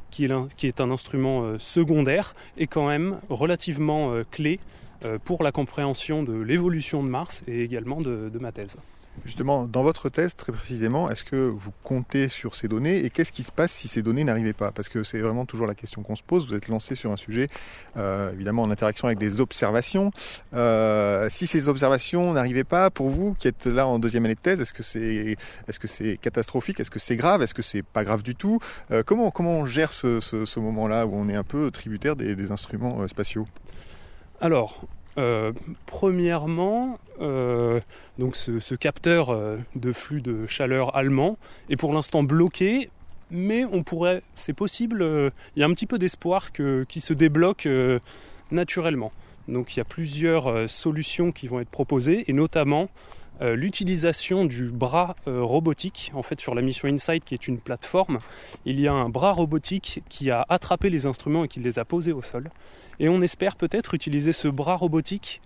qui 0.09 0.25
est, 0.25 0.81
un 0.81 0.91
instrument 0.91 1.43
euh, 1.43 1.59
secondaire, 1.59 2.35
est 2.57 2.67
quand 2.67 2.87
même 2.87 3.19
relativement 3.29 4.11
euh, 4.11 4.23
clé 4.29 4.59
pour 5.23 5.43
la 5.43 5.51
compréhension 5.51 6.23
de 6.23 6.33
l'évolution 6.33 7.03
de 7.03 7.09
Mars 7.09 7.43
et 7.47 7.63
également 7.63 8.01
de 8.01 8.39
ma 8.39 8.51
thèse. 8.51 8.77
Justement, 9.25 9.65
dans 9.65 9.83
votre 9.83 10.09
thèse, 10.09 10.35
très 10.35 10.51
précisément, 10.51 11.09
est-ce 11.09 11.23
que 11.23 11.35
vous 11.35 11.71
comptez 11.83 12.29
sur 12.29 12.55
ces 12.55 12.67
données 12.67 13.03
et 13.03 13.09
qu'est-ce 13.09 13.31
qui 13.31 13.43
se 13.43 13.51
passe 13.51 13.71
si 13.71 13.87
ces 13.87 14.01
données 14.01 14.23
n'arrivaient 14.23 14.53
pas? 14.53 14.71
Parce 14.71 14.89
que 14.89 15.03
c'est 15.03 15.19
vraiment 15.19 15.45
toujours 15.45 15.65
la 15.65 15.75
question 15.75 16.03
qu'on 16.03 16.15
se 16.15 16.23
pose. 16.23 16.47
Vous 16.47 16.53
êtes 16.53 16.67
lancé 16.67 16.95
sur 16.95 17.11
un 17.11 17.17
sujet, 17.17 17.49
euh, 17.97 18.31
évidemment, 18.33 18.61
en 18.61 18.71
interaction 18.71 19.07
avec 19.07 19.17
des 19.17 19.39
observations. 19.39 20.11
Euh, 20.53 21.29
si 21.29 21.47
ces 21.47 21.67
observations 21.67 22.33
n'arrivaient 22.33 22.63
pas, 22.63 22.89
pour 22.89 23.09
vous, 23.09 23.33
qui 23.33 23.47
êtes 23.47 23.65
là 23.65 23.87
en 23.87 23.97
deuxième 23.99 24.25
année 24.25 24.35
de 24.35 24.39
thèse, 24.39 24.61
est-ce 24.61 24.73
que 24.73 25.87
c'est 25.87 26.17
catastrophique? 26.17 26.79
Est-ce 26.79 26.91
que 26.91 26.99
c'est 26.99 27.17
grave? 27.17 27.41
Est-ce 27.41 27.53
que 27.53 27.63
c'est 27.63 27.83
pas 27.83 28.03
grave 28.03 28.21
du 28.21 28.35
tout? 28.35 28.59
Euh, 28.91 29.03
Comment 29.05 29.31
comment 29.31 29.59
on 29.59 29.65
gère 29.65 29.93
ce, 29.93 30.19
ce, 30.19 30.59
moment-là 30.59 31.07
où 31.07 31.15
on 31.15 31.29
est 31.29 31.35
un 31.35 31.43
peu 31.43 31.71
tributaire 31.71 32.15
des, 32.15 32.35
des 32.35 32.51
instruments 32.51 33.07
spatiaux? 33.07 33.47
Alors, 34.39 34.81
euh, 35.17 35.51
premièrement, 35.87 36.99
euh, 37.21 37.79
ce, 38.33 38.75
capteur 38.75 39.29
euh, 39.29 39.57
de 39.75 39.91
flux 39.91 40.21
de 40.21 40.45
chaleur 40.45 40.95
allemand 40.95 41.37
est 41.69 41.75
pour 41.75 41.91
l'instant 41.93 42.21
bloqué, 42.21 42.89
mais 43.31 43.65
on 43.65 43.83
pourrait, 43.83 44.21
c'est 44.35 44.53
possible, 44.53 45.03
il 45.55 45.59
y 45.59 45.63
a 45.63 45.65
un 45.65 45.73
petit 45.73 45.87
peu 45.87 45.97
d'espoir 45.97 46.51
qu'il 46.51 47.01
se 47.01 47.13
débloque 47.13 47.67
naturellement. 48.51 49.11
Donc 49.49 49.75
il 49.75 49.79
y 49.79 49.81
a 49.81 49.85
plusieurs 49.85 50.69
solutions 50.69 51.33
qui 51.33 51.47
vont 51.47 51.59
être 51.59 51.69
proposées, 51.69 52.23
et 52.29 52.33
notamment 52.33 52.89
l'utilisation 53.41 54.45
du 54.45 54.69
bras 54.71 55.15
robotique. 55.25 56.11
En 56.13 56.23
fait, 56.23 56.39
sur 56.39 56.55
la 56.55 56.61
mission 56.61 56.87
InSight, 56.87 57.23
qui 57.23 57.33
est 57.33 57.47
une 57.47 57.59
plateforme, 57.59 58.19
il 58.65 58.79
y 58.79 58.87
a 58.87 58.93
un 58.93 59.09
bras 59.09 59.33
robotique 59.33 60.01
qui 60.09 60.31
a 60.31 60.45
attrapé 60.49 60.89
les 60.89 61.05
instruments 61.05 61.43
et 61.43 61.47
qui 61.47 61.59
les 61.59 61.79
a 61.79 61.85
posés 61.85 62.13
au 62.13 62.21
sol. 62.21 62.49
Et 62.99 63.09
on 63.09 63.21
espère 63.21 63.55
peut-être 63.55 63.93
utiliser 63.93 64.33
ce 64.33 64.47
bras 64.47 64.75
robotique 64.75 65.41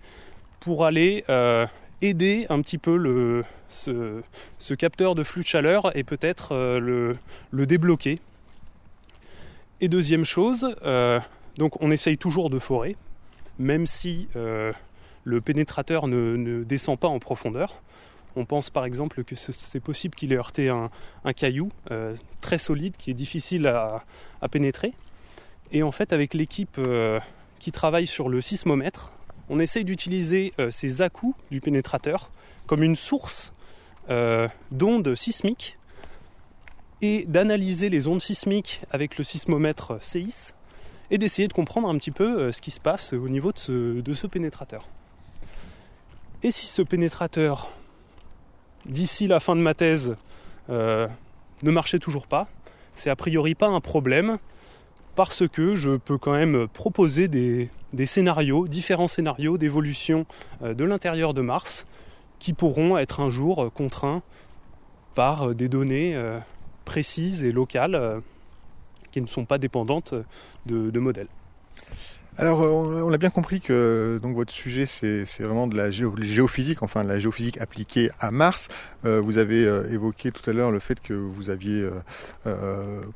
pour 0.60 0.86
aller 0.86 1.24
euh, 1.28 1.66
aider 2.00 2.46
un 2.48 2.62
petit 2.62 2.78
peu 2.78 2.96
le, 2.96 3.44
ce, 3.68 4.74
capteur 4.74 5.14
de 5.14 5.22
flux 5.22 5.42
de 5.42 5.46
chaleur 5.46 5.94
et 5.96 6.04
peut-être 6.04 6.52
euh, 6.52 7.14
le, 7.50 7.66
débloquer. 7.66 8.20
Et 9.80 9.88
deuxième 9.88 10.24
chose, 10.24 10.76
euh, 10.84 11.20
donc 11.58 11.80
on 11.82 11.90
essaye 11.90 12.16
toujours 12.16 12.48
de 12.48 12.58
forer, 12.58 12.96
même 13.58 13.86
si 13.86 14.28
le 15.24 15.40
pénétrateur 15.40 16.08
ne, 16.08 16.64
descend 16.64 16.98
pas 16.98 17.08
en 17.08 17.18
profondeur. 17.18 17.82
On 18.34 18.46
pense 18.46 18.70
par 18.70 18.84
exemple 18.84 19.24
que 19.24 19.36
c'est 19.36 19.80
possible 19.80 20.14
qu'il 20.14 20.32
ait 20.32 20.36
heurté 20.36 20.70
un, 20.70 20.90
caillou 21.34 21.70
très 22.40 22.56
solide 22.56 22.94
qui 22.96 23.10
est 23.10 23.14
difficile 23.14 23.66
à, 23.66 24.04
à, 24.40 24.48
pénétrer. 24.48 24.94
Et 25.70 25.82
en 25.82 25.92
fait, 25.92 26.14
avec 26.14 26.32
l'équipe 26.32 26.78
qui 27.62 27.70
travaille 27.70 28.08
sur 28.08 28.28
le 28.28 28.40
sismomètre. 28.40 29.12
On 29.48 29.60
essaye 29.60 29.84
d'utiliser 29.84 30.52
euh, 30.58 30.72
ces 30.72 31.00
à-coups 31.00 31.36
du 31.52 31.60
pénétrateur 31.60 32.28
comme 32.66 32.82
une 32.82 32.96
source 32.96 33.52
euh, 34.10 34.48
d'ondes 34.72 35.14
sismiques 35.14 35.78
et 37.02 37.24
d'analyser 37.28 37.88
les 37.88 38.08
ondes 38.08 38.20
sismiques 38.20 38.82
avec 38.90 39.16
le 39.16 39.22
sismomètre 39.22 40.02
CIS 40.02 40.54
et 41.12 41.18
d'essayer 41.18 41.46
de 41.46 41.52
comprendre 41.52 41.88
un 41.88 41.96
petit 41.98 42.10
peu 42.10 42.40
euh, 42.40 42.50
ce 42.52 42.60
qui 42.60 42.72
se 42.72 42.80
passe 42.80 43.12
au 43.12 43.28
niveau 43.28 43.52
de 43.52 44.14
ce 44.14 44.26
pénétrateur. 44.26 44.88
Et 46.42 46.50
si 46.50 46.66
ce 46.66 46.82
pénétrateur, 46.82 47.70
d'ici 48.86 49.26
la 49.26 49.40
fin 49.40 49.54
de 49.56 49.60
ma 49.60 49.74
thèse, 49.74 50.16
ne 50.68 51.08
marchait 51.62 51.98
toujours 51.98 52.26
pas, 52.26 52.48
c'est 52.94 53.10
a 53.10 53.16
priori 53.16 53.54
pas 53.54 53.68
un 53.68 53.80
problème, 53.80 54.38
parce 55.14 55.46
que 55.46 55.76
je 55.76 55.96
peux 55.96 56.18
quand 56.18 56.32
même 56.32 56.68
proposer 56.68 57.28
des, 57.28 57.68
scénarios, 58.06 58.66
différents 58.68 59.08
scénarios 59.08 59.58
d'évolution 59.58 60.26
euh, 60.62 60.74
de 60.74 60.84
l'intérieur 60.84 61.34
de 61.34 61.42
Mars 61.42 61.86
qui 62.38 62.52
pourront 62.52 62.98
être 62.98 63.20
un 63.20 63.30
jour 63.30 63.64
euh, 63.64 63.70
contraints 63.70 64.22
par 65.14 65.48
euh, 65.50 65.54
des 65.54 65.68
données 65.68 66.16
précises 66.84 67.44
et 67.44 67.52
locales 67.52 68.22
qui 69.10 69.20
ne 69.20 69.26
sont 69.26 69.44
pas 69.44 69.58
dépendantes 69.58 70.14
de 70.66 70.98
modèles. 70.98 71.28
Alors, 72.38 72.62
euh, 72.62 73.02
on 73.02 73.10
l'a 73.10 73.18
bien 73.18 73.28
compris 73.28 73.60
que 73.60 74.18
donc 74.22 74.34
votre 74.34 74.52
sujet, 74.52 74.86
c'est 74.86 75.26
vraiment 75.40 75.66
de 75.66 75.76
la 75.76 75.90
géophysique, 75.90 76.82
enfin 76.82 77.04
de 77.04 77.08
la 77.08 77.18
géophysique 77.18 77.60
appliquée 77.60 78.10
à 78.20 78.30
Mars. 78.30 78.68
Euh, 79.04 79.20
vous 79.20 79.36
avez 79.36 79.66
euh, 79.66 79.92
évoqué 79.92 80.32
tout 80.32 80.48
à 80.48 80.54
l'heure 80.54 80.70
le 80.70 80.78
fait 80.78 80.98
que 81.00 81.12
vous 81.12 81.50
aviez 81.50 81.86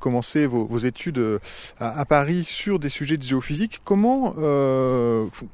commencé 0.01 0.47
vos, 0.47 0.79
études 0.79 1.41
à, 1.81 2.05
Paris 2.05 2.45
sur 2.45 2.79
des 2.79 2.91
sujets 2.91 3.17
de 3.17 3.23
géophysique. 3.23 3.81
Comment, 3.85 4.35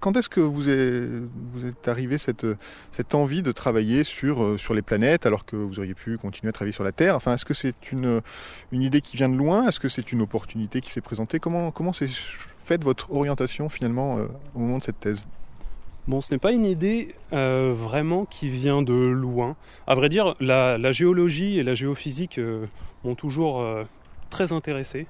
quand 0.01 0.17
est-ce 0.17 0.29
que 0.29 0.41
vous 0.41 0.63
vous 0.63 1.67
êtes 1.67 1.87
arrivé 1.87 2.19
cette, 2.19 2.47
cette 2.91 3.15
envie 3.15 3.43
de 3.43 3.53
travailler 3.53 4.03
sur, 4.05 4.59
sur 4.59 4.75
les 4.75 4.83
planètes 4.83 5.25
alors 5.25 5.45
que 5.45 5.57
vous 5.57 5.79
auriez 5.79 5.95
pu 5.95 6.19
continuer 6.19 6.51
à 6.51 6.53
travailler 6.53 6.75
sur 6.75 6.85
la 6.85 6.93
Terre? 6.93 7.15
Enfin, 7.15 7.35
est-ce 7.35 7.45
que 7.45 7.55
c'est 7.55 7.93
une, 7.93 8.21
une 8.73 8.83
idée 8.83 9.01
qui 9.01 9.17
vient 9.17 9.29
de 9.29 9.37
loin? 9.37 9.69
Est-ce 9.69 9.81
que 9.81 9.89
c'est 9.89 10.13
une 10.13 10.21
opportunité 10.21 10.81
qui 10.81 10.91
s'est 10.91 11.01
présentée? 11.01 11.39
Comment, 11.39 11.71
comment 11.71 11.93
c'est 11.93 12.09
faites 12.65 12.85
votre 12.85 13.13
orientation 13.13 13.69
finalement 13.69 14.19
euh, 14.19 14.27
au 14.55 14.61
moment 14.61 14.79
de 14.79 14.85
cette 14.85 15.01
thèse 15.01 15.27
Bon, 16.09 16.21
ce 16.21 16.35
n'est 16.35 16.39
pas 16.39 16.51
une 16.51 16.67
idée 16.67 17.15
euh, 17.33 17.73
vraiment 17.73 18.25
qui 18.25 18.49
vient 18.49 18.83
de 18.83 18.93
loin. 18.93 19.55
À 19.87 19.95
vrai 19.95 20.09
dire, 20.09 20.35
la, 20.41 20.91
géologie 20.91 21.61
et 21.61 21.63
la 21.63 21.77
géophysique 21.77 22.39
euh, 22.39 22.67
m'ont 23.05 23.15
toujours 23.15 23.65
très 24.29 24.51
intéressé. 24.51 25.07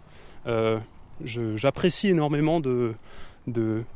J'apprécie 1.25 2.09
énormément 2.09 2.61
de, 2.61 2.94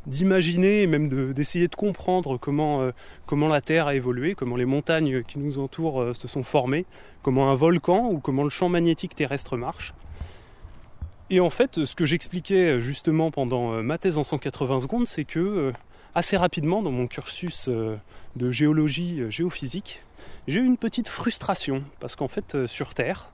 d'imaginer 0.06 0.80
et 0.82 0.86
même 0.86 1.34
d'essayer 1.34 1.68
de, 1.68 1.76
comprendre 1.76 2.38
comment, 2.38 2.90
comment 3.26 3.48
la 3.48 3.60
Terre 3.60 3.88
a 3.88 3.94
évolué, 3.94 4.34
comment 4.34 4.56
les 4.56 4.64
montagnes 4.64 5.22
qui 5.22 5.38
nous 5.38 5.58
entourent 5.58 6.16
se 6.16 6.28
sont 6.28 6.44
formées, 6.44 6.86
comment 7.20 7.50
un 7.50 7.56
volcan 7.56 8.08
ou 8.10 8.20
comment 8.20 8.42
le 8.42 8.48
champ 8.48 8.70
magnétique 8.70 9.14
terrestre 9.14 9.58
marche. 9.58 9.92
Et 11.28 11.40
en 11.40 11.50
fait, 11.50 11.84
ce 11.84 11.94
que 11.94 12.04
j'expliquais 12.04 12.80
justement 12.80 13.30
pendant 13.30 13.74
euh, 13.74 13.82
ma 13.82 13.98
thèse 13.98 14.16
en 14.16 14.24
180 14.24 14.82
secondes, 14.82 15.06
c'est 15.06 15.24
que 15.24 15.40
euh, 15.40 15.72
assez 16.14 16.36
rapidement 16.36 16.82
dans 16.82 16.92
mon 16.92 17.06
cursus 17.06 17.68
de 17.68 18.50
géologie 18.50 19.22
géophysique, 19.30 20.02
j'ai 20.48 20.60
eu 20.60 20.64
une 20.64 20.78
petite 20.78 21.08
frustration 21.08 21.82
parce 22.00 22.16
qu'en 22.16 22.28
fait 22.28 22.66
sur 22.66 22.94
Terre, 22.94 23.28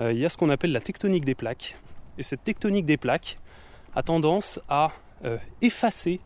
il 0.00 0.18
y 0.18 0.24
a 0.24 0.28
ce 0.28 0.36
qu'on 0.36 0.50
appelle 0.50 0.72
la 0.72 0.80
tectonique 0.80 1.24
des 1.24 1.36
plaques. 1.36 1.76
Et 2.18 2.24
cette 2.24 2.42
tectonique 2.42 2.86
des 2.86 2.96
plaques 2.96 3.38
a 3.94 4.02
tendance 4.02 4.58
à 4.68 4.90
effacer 5.62 6.18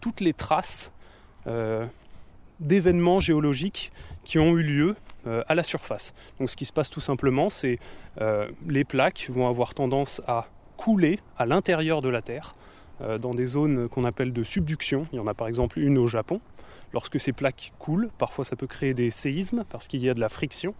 toutes 0.00 0.22
les 0.22 0.32
traces 0.32 0.90
d'événements 2.60 3.20
géologiques 3.20 3.92
qui 4.24 4.38
ont 4.38 4.56
eu 4.56 4.62
lieu 4.62 4.88
euh, 4.90 5.17
à 5.46 5.54
la 5.54 5.62
surface. 5.62 6.14
Donc 6.38 6.50
ce 6.50 6.56
qui 6.56 6.64
se 6.64 6.72
passe 6.72 6.90
tout 6.90 7.00
simplement, 7.00 7.50
c'est 7.50 7.78
euh, 8.20 8.48
les 8.66 8.84
plaques 8.84 9.28
vont 9.30 9.48
avoir 9.48 9.74
tendance 9.74 10.20
à 10.26 10.46
couler 10.76 11.20
à 11.36 11.46
l'intérieur 11.46 12.02
de 12.02 12.08
la 12.08 12.22
Terre, 12.22 12.54
euh, 13.00 13.18
dans 13.18 13.34
des 13.34 13.46
zones 13.46 13.88
qu'on 13.88 14.04
appelle 14.04 14.32
de 14.32 14.44
subduction. 14.44 15.06
Il 15.12 15.16
y 15.16 15.20
en 15.20 15.26
a 15.26 15.34
par 15.34 15.48
exemple 15.48 15.78
une 15.78 15.98
au 15.98 16.06
Japon. 16.06 16.40
Lorsque 16.92 17.20
ces 17.20 17.32
plaques 17.32 17.72
coulent, 17.78 18.10
parfois 18.18 18.44
ça 18.44 18.56
peut 18.56 18.66
créer 18.66 18.94
des 18.94 19.10
séismes 19.10 19.64
parce 19.68 19.88
qu'il 19.88 20.00
y 20.00 20.08
a 20.08 20.14
de 20.14 20.20
la 20.20 20.28
friction 20.28 20.74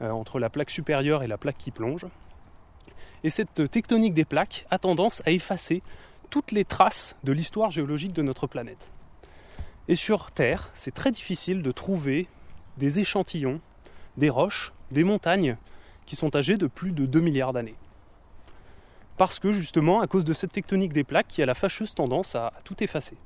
entre 0.00 0.38
la 0.38 0.50
plaque 0.50 0.68
supérieure 0.68 1.22
et 1.22 1.26
la 1.26 1.38
plaque 1.38 1.56
qui 1.56 1.70
plonge. 1.70 2.04
Et 3.24 3.30
cette 3.30 3.70
tectonique 3.70 4.12
des 4.12 4.24
plaques 4.24 4.66
a 4.70 4.78
tendance 4.78 5.22
à 5.24 5.30
effacer 5.30 5.82
toutes 6.30 6.52
les 6.52 6.64
traces 6.64 7.16
de 7.24 7.32
l'histoire 7.32 7.70
géologique 7.70 8.12
de 8.12 8.22
notre 8.22 8.46
planète. 8.46 8.90
Et 9.88 9.94
sur 9.94 10.30
Terre, 10.32 10.70
c'est 10.74 10.94
très 10.94 11.12
difficile 11.12 11.62
de 11.62 11.72
trouver 11.72 12.28
des 12.76 12.98
échantillons, 12.98 13.60
des 14.16 14.30
roches, 14.30 14.72
des 14.90 15.04
montagnes 15.04 15.56
qui 16.06 16.16
sont 16.16 16.34
âgées 16.36 16.56
de 16.56 16.66
plus 16.66 16.92
de 16.92 17.06
2 17.06 17.20
milliards 17.20 17.52
d'années. 17.52 17.74
Parce 19.16 19.38
que 19.38 19.52
justement, 19.52 20.00
à 20.00 20.06
cause 20.06 20.24
de 20.24 20.34
cette 20.34 20.52
tectonique 20.52 20.92
des 20.92 21.04
plaques 21.04 21.28
qui 21.28 21.42
a 21.42 21.46
la 21.46 21.54
fâcheuse 21.54 21.94
tendance 21.94 22.34
à 22.34 22.52
tout 22.64 22.82
effacer. 22.82 23.16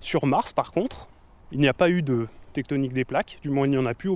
Sur 0.00 0.26
Mars, 0.26 0.52
par 0.52 0.72
contre, 0.72 1.08
il 1.52 1.60
n'y 1.60 1.68
a 1.68 1.74
pas 1.74 1.90
eu 1.90 2.02
de 2.02 2.26
tectonique 2.52 2.92
des 2.92 3.04
plaques, 3.04 3.38
du 3.42 3.50
moins 3.50 3.66
il 3.66 3.70
n'y 3.70 3.78
en 3.78 3.86
a 3.86 3.94
plus, 3.94 4.08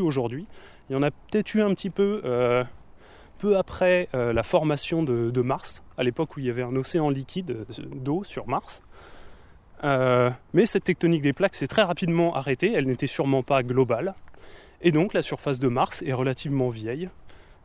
aujourd'hui. 0.00 0.46
Il 0.88 0.94
y 0.94 0.96
en 0.96 1.02
a 1.02 1.10
peut-être 1.10 1.54
eu 1.54 1.62
un 1.62 1.74
petit 1.74 1.90
peu 1.90 2.22
euh, 2.24 2.64
peu 3.38 3.58
après 3.58 4.08
euh, 4.14 4.32
la 4.32 4.42
formation 4.42 5.02
de, 5.02 5.42
Mars, 5.42 5.82
à 5.98 6.02
l'époque 6.02 6.36
où 6.36 6.40
il 6.40 6.46
y 6.46 6.50
avait 6.50 6.62
un 6.62 6.74
océan 6.76 7.10
liquide 7.10 7.50
euh, 7.50 7.82
d'eau 7.94 8.24
sur 8.24 8.46
Mars. 8.46 8.82
Mais 9.82 10.66
cette 10.66 10.84
tectonique 10.84 11.22
des 11.22 11.32
plaques 11.32 11.56
s'est 11.56 11.66
très 11.66 11.82
rapidement 11.82 12.36
arrêtée, 12.36 12.72
elle 12.72 12.86
n'était 12.86 13.08
sûrement 13.08 13.42
pas 13.42 13.64
globale. 13.64 14.14
Et 14.82 14.92
donc 14.92 15.14
la 15.14 15.22
surface 15.22 15.58
de 15.58 15.68
Mars 15.68 16.02
est 16.02 16.12
relativement 16.12 16.68
vieille. 16.68 17.08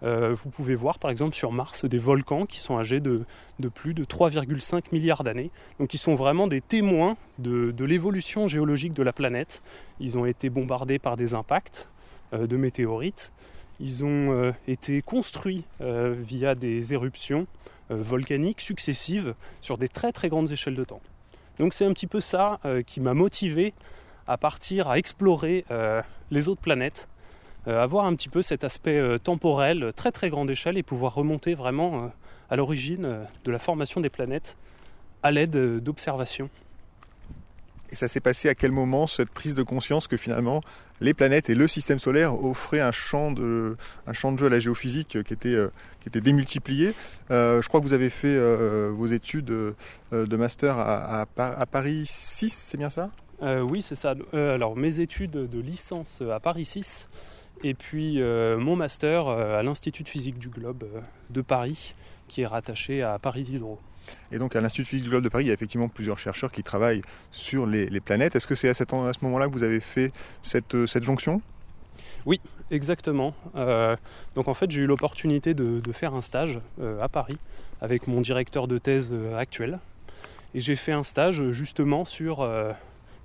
Euh, 0.03 0.36
vous 0.36 0.51
pouvez 0.51 0.75
voir 0.75 1.00
par 1.00 1.09
exemple 1.09 1.36
sur 1.36 1.51
Mars 1.51 1.83
des 1.86 1.97
volcans 1.97 2.45
qui 2.45 2.59
sont 2.59 2.77
âgés 2.77 3.00
de, 3.00 3.25
plus 3.74 3.95
de 3.95 4.05
3,5 4.05 4.83
milliards 4.91 5.24
d'années, 5.24 5.50
donc 5.79 5.89
qui 5.89 5.97
sont 5.97 6.13
vraiment 6.13 6.45
des 6.45 6.62
témoins 6.62 7.17
de, 7.39 7.74
l'évolution 7.83 8.47
géologique 8.47 8.93
de 8.93 9.01
la 9.01 9.13
planète. 9.13 9.63
Ils 10.00 10.17
ont 10.17 10.25
été 10.25 10.50
bombardés 10.50 11.00
par 11.00 11.17
des 11.17 11.33
impacts 11.33 11.89
euh, 12.33 12.45
de 12.45 12.57
météorites, 12.57 13.31
ils 13.79 14.03
ont 14.03 14.53
été 14.67 15.03
construits 15.03 15.63
via 15.79 16.55
des 16.55 16.95
éruptions 16.95 17.45
volcaniques 17.91 18.59
successives 18.59 19.36
sur 19.62 19.77
des 19.77 19.88
très 19.88 20.12
très 20.12 20.29
grandes 20.29 20.51
échelles 20.51 20.74
de 20.74 20.83
temps. 20.83 21.01
Donc 21.59 21.74
c'est 21.74 21.86
un 21.86 21.93
petit 21.93 22.07
peu 22.07 22.21
ça 22.21 22.59
euh, 22.65 22.81
qui 22.81 23.00
m'a 23.00 23.13
motivé 23.13 23.74
à 24.27 24.38
partir, 24.38 24.88
à 24.88 24.98
explorer 24.98 25.65
euh, 25.72 26.01
les 26.31 26.48
autres 26.48 26.62
planètes, 26.62 27.07
euh, 27.67 27.81
avoir 27.81 28.05
un 28.05 28.15
petit 28.15 28.29
peu 28.29 28.41
cet 28.41 28.63
aspect 28.63 29.01
temporel 29.19 29.93
très 29.96 30.12
très 30.12 30.29
grande 30.29 30.50
échelle 30.50 30.77
et 30.77 30.84
pouvoir 30.84 31.13
remonter 31.15 31.53
vraiment 31.53 32.12
à 32.50 32.55
l'origine 32.55 33.25
de 33.43 33.51
la 33.51 33.60
formation 33.60 34.01
des 34.01 34.10
planètes 34.10 34.57
à 35.24 35.31
l'aide 35.31 35.79
d'observations. 35.79 36.50
Et 37.89 37.96
ça 37.96 38.07
s'est 38.07 38.19
passé 38.19 38.50
à 38.50 38.55
quel 38.55 38.72
moment 38.72 39.07
cette 39.07 39.29
prise 39.29 39.53
de 39.53 39.63
conscience 39.63 40.07
que 40.07 40.17
finalement 40.17 40.62
les 41.00 41.13
planètes 41.13 41.50
et 41.50 41.55
le 41.55 41.67
système 41.67 42.00
solaire 42.00 42.43
offraient 42.43 42.81
un 42.81 42.91
champ 42.91 43.31
de, 43.31 43.77
un 44.07 44.13
champ 44.13 44.31
de 44.31 44.39
jeu 44.39 44.48
à 44.48 44.50
la 44.50 44.60
géophysique 44.60 45.24
qui 45.24 45.34
était, 45.34 45.50
euh, 45.50 45.72
qui 46.01 46.10
était 46.10 46.22
démultiplié? 46.22 46.93
Euh, 47.31 47.62
je 47.62 47.67
crois 47.67 47.79
que 47.79 47.86
vous 47.86 47.93
avez 47.93 48.10
fait 48.10 48.36
euh, 48.36 48.91
vos 48.91 49.07
études 49.07 49.46
de 49.46 50.36
master 50.36 50.77
à, 50.77 51.25
Paris 51.72 52.05
6, 52.07 52.53
c'est 52.67 52.77
bien 52.77 52.89
ça? 52.89 53.10
Oui, 53.41 53.82
c'est 53.82 53.96
ça. 53.96 54.15
alors 54.34 54.75
mes 54.75 55.00
études 55.00 55.32
de 55.32 55.60
licence 55.60 56.22
à 56.22 56.39
Paris 56.39 56.65
6 56.65 57.08
et 57.63 57.74
puis 57.74 58.19
mon 58.21 58.76
master 58.76 59.28
à 59.28 59.63
l'Institut 59.63 60.04
de 60.04 60.10
physique 60.10 60.39
du 60.39 60.50
globe 60.50 60.86
de 61.30 61.41
Paris 61.41 61.93
qui 62.28 62.41
est 62.41 62.47
rattaché 62.47 63.04
à 63.04 63.19
Paris 63.19 63.47
Hydro. 63.52 63.80
Et 64.32 64.39
donc 64.39 64.56
à 64.56 64.62
l'Institut 64.62 64.86
physique 64.86 65.04
du 65.04 65.10
globe 65.10 65.23
de 65.23 65.30
Paris, 65.30 65.45
il 65.45 65.47
y 65.47 65.52
a 65.52 65.54
effectivement 65.54 65.89
plusieurs 65.89 66.17
chercheurs 66.17 66.52
qui 66.52 66.63
travaillent 66.63 67.02
sur 67.32 67.65
les, 67.65 68.00
planètes. 68.00 68.36
Est-ce 68.36 68.47
que 68.47 68.56
c'est 68.56 68.69
à, 68.69 68.73
ce 68.73 68.86
moment-là 69.21 69.47
que 69.47 69.54
vous 69.54 69.63
avez 69.63 69.80
fait 69.80 70.12
cette, 70.41 70.76
euh, 70.76 70.88
jonction? 71.02 71.41
Oui, 72.26 72.39
exactement. 72.71 73.34
Euh, 73.56 73.95
donc 74.36 74.47
en 74.47 74.54
fait, 74.54 74.69
j'ai 74.71 74.82
eu 74.82 74.86
l'opportunité 74.86 75.54
de, 75.54 75.82
faire 75.91 76.13
un 76.13 76.21
stage 76.21 76.60
euh, 76.80 77.02
à 77.02 77.10
Paris 77.10 77.38
avec 77.82 78.08
mon 78.08 78.21
directeur 78.21 78.67
de 78.67 78.78
thèse 78.78 79.13
actuel. 79.38 79.80
Et 80.54 80.62
j'ai 80.62 80.76
fait 80.76 80.93
un 80.93 81.04
stage 81.04 81.52
justement 81.52 82.06
sur, 82.06 82.47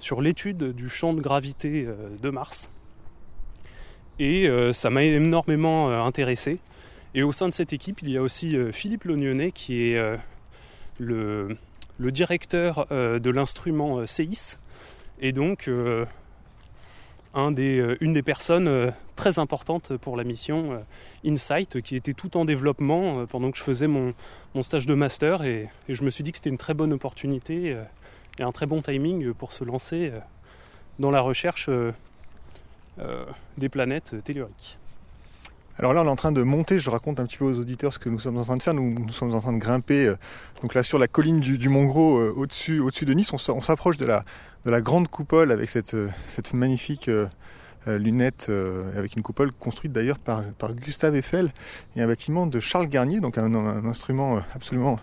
sur 0.02 0.20
l'étude 0.20 0.74
du 0.74 0.88
champ 0.88 1.14
de 1.14 1.20
gravité 1.20 1.86
de 2.20 2.30
Mars. 2.30 2.70
Et 4.18 4.48
ça 4.72 4.90
m'a 4.90 5.04
énormément 5.04 5.90
intéressé. 6.04 6.58
Et 7.14 7.22
au 7.22 7.32
sein 7.32 7.48
de 7.48 7.54
cette 7.54 7.72
équipe, 7.72 8.02
il 8.02 8.10
y 8.10 8.16
a 8.16 8.22
aussi 8.22 8.56
Philippe 8.72 9.04
Lognonnet 9.04 9.52
qui 9.52 9.82
est 9.82 10.18
le, 10.98 11.56
directeur 11.98 12.86
euh, 12.90 13.18
de 13.18 13.30
l'instrument 13.30 13.98
euh, 13.98 14.06
CEIS 14.06 14.58
et 15.20 15.32
donc 15.32 15.68
euh, 15.68 16.04
une 17.34 18.12
des 18.12 18.22
personnes 18.22 18.92
très 19.16 19.38
importantes 19.38 19.96
pour 19.96 20.16
la 20.16 20.24
mission 20.24 20.84
Insight 21.24 21.80
qui 21.80 21.96
était 21.96 22.12
tout 22.12 22.36
en 22.36 22.44
développement 22.44 23.24
pendant 23.26 23.50
que 23.50 23.56
je 23.56 23.62
faisais 23.62 23.86
mon, 23.86 24.12
stage 24.60 24.84
de 24.84 24.92
master 24.92 25.42
et, 25.42 25.70
je 25.88 26.02
me 26.02 26.10
suis 26.10 26.24
dit 26.24 26.32
que 26.32 26.38
c'était 26.38 26.50
une 26.50 26.58
très 26.58 26.74
bonne 26.74 26.92
opportunité 26.92 27.74
et 28.38 28.42
un 28.42 28.52
très 28.52 28.66
bon 28.66 28.82
timing 28.82 29.32
pour 29.34 29.52
se 29.52 29.64
lancer 29.64 30.12
dans 30.98 31.10
la 31.10 31.20
recherche 31.20 31.68
des 33.58 33.68
planètes 33.68 34.14
telluriques. 34.24 34.78
Alors 35.78 35.94
là, 35.94 36.02
on 36.02 36.06
est 36.06 36.10
en 36.10 36.16
train 36.16 36.32
de 36.32 36.42
monter, 36.42 36.78
je 36.78 36.90
raconte 36.90 37.18
un 37.18 37.24
petit 37.24 37.38
peu 37.38 37.46
aux 37.46 37.58
auditeurs 37.58 37.92
ce 37.92 37.98
que 37.98 38.10
nous 38.10 38.20
sommes 38.20 38.36
en 38.36 38.44
train 38.44 38.56
de 38.56 38.62
faire. 38.62 38.74
Nous, 38.74 39.08
sommes 39.10 39.34
en 39.34 39.40
train 39.40 39.54
de 39.54 39.58
grimper, 39.58 40.06
euh, 40.06 40.16
donc 40.60 40.74
là 40.74 40.82
sur 40.82 40.98
la 40.98 41.08
colline 41.08 41.40
du, 41.40 41.68
Mont 41.68 41.86
Gros, 41.86 42.18
euh, 42.18 42.32
au-dessus, 42.36 42.78
au-dessus 42.78 43.06
de 43.06 43.14
Nice. 43.14 43.32
On, 43.32 43.60
s'approche 43.62 43.96
de 43.96 44.04
la, 44.04 44.24
de 44.66 44.70
la 44.70 44.82
grande 44.82 45.08
coupole 45.08 45.50
avec 45.50 45.70
cette, 45.70 45.94
euh, 45.94 46.10
magnifique 46.52 47.10
lunette, 47.86 48.48
avec 48.96 49.16
une 49.16 49.22
coupole 49.22 49.50
construite 49.50 49.90
d'ailleurs 49.92 50.20
par, 50.20 50.44
Gustave 50.74 51.16
Eiffel 51.16 51.52
et 51.96 52.02
un 52.02 52.06
bâtiment 52.06 52.46
de 52.46 52.60
Charles 52.60 52.86
Garnier, 52.86 53.18
donc 53.18 53.38
un 53.38 53.54
instrument 53.86 54.40
absolument 54.54 55.00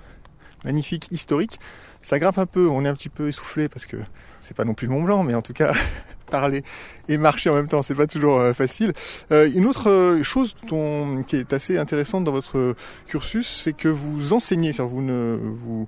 magnifique, 0.63 1.08
historique. 1.12 1.60
Ça 2.02 2.18
grimpe 2.18 2.38
un 2.38 2.46
peu, 2.46 2.68
on 2.68 2.86
est 2.86 2.88
un 2.88 2.96
petit 2.96 3.10
peu 3.10 3.28
essoufflé 3.28 3.68
parce 3.68 3.86
que 3.86 3.98
c'est 4.42 4.56
pas 4.56 4.64
non 4.64 4.74
plus 4.74 4.88
Mont 4.88 5.04
Blanc, 5.04 5.24
mais 5.24 5.36
en 5.36 5.42
tout 5.42 5.54
cas 5.54 5.74
parler 6.30 6.64
et 7.08 7.18
marcher 7.18 7.50
en 7.50 7.56
même 7.56 7.68
temps, 7.68 7.82
c'est 7.82 7.96
pas 7.96 8.08
toujours 8.08 8.40
euh, 8.40 8.54
facile. 8.54 8.94
Euh, 9.32 9.50
une 9.54 9.66
autre 9.66 9.90
euh, 9.90 10.24
chose 10.24 10.56
dont, 10.68 11.24
qui 11.24 11.36
est 11.36 11.52
assez 11.52 11.78
intéressante 11.78 12.24
dans 12.24 12.32
votre 12.32 12.76
cursus, 13.08 13.62
c'est 13.64 13.74
que 13.74 13.90
vous 13.90 14.32
enseignez, 14.32 14.72
vous 14.72 15.02
ne 15.02 15.38
vous 15.42 15.88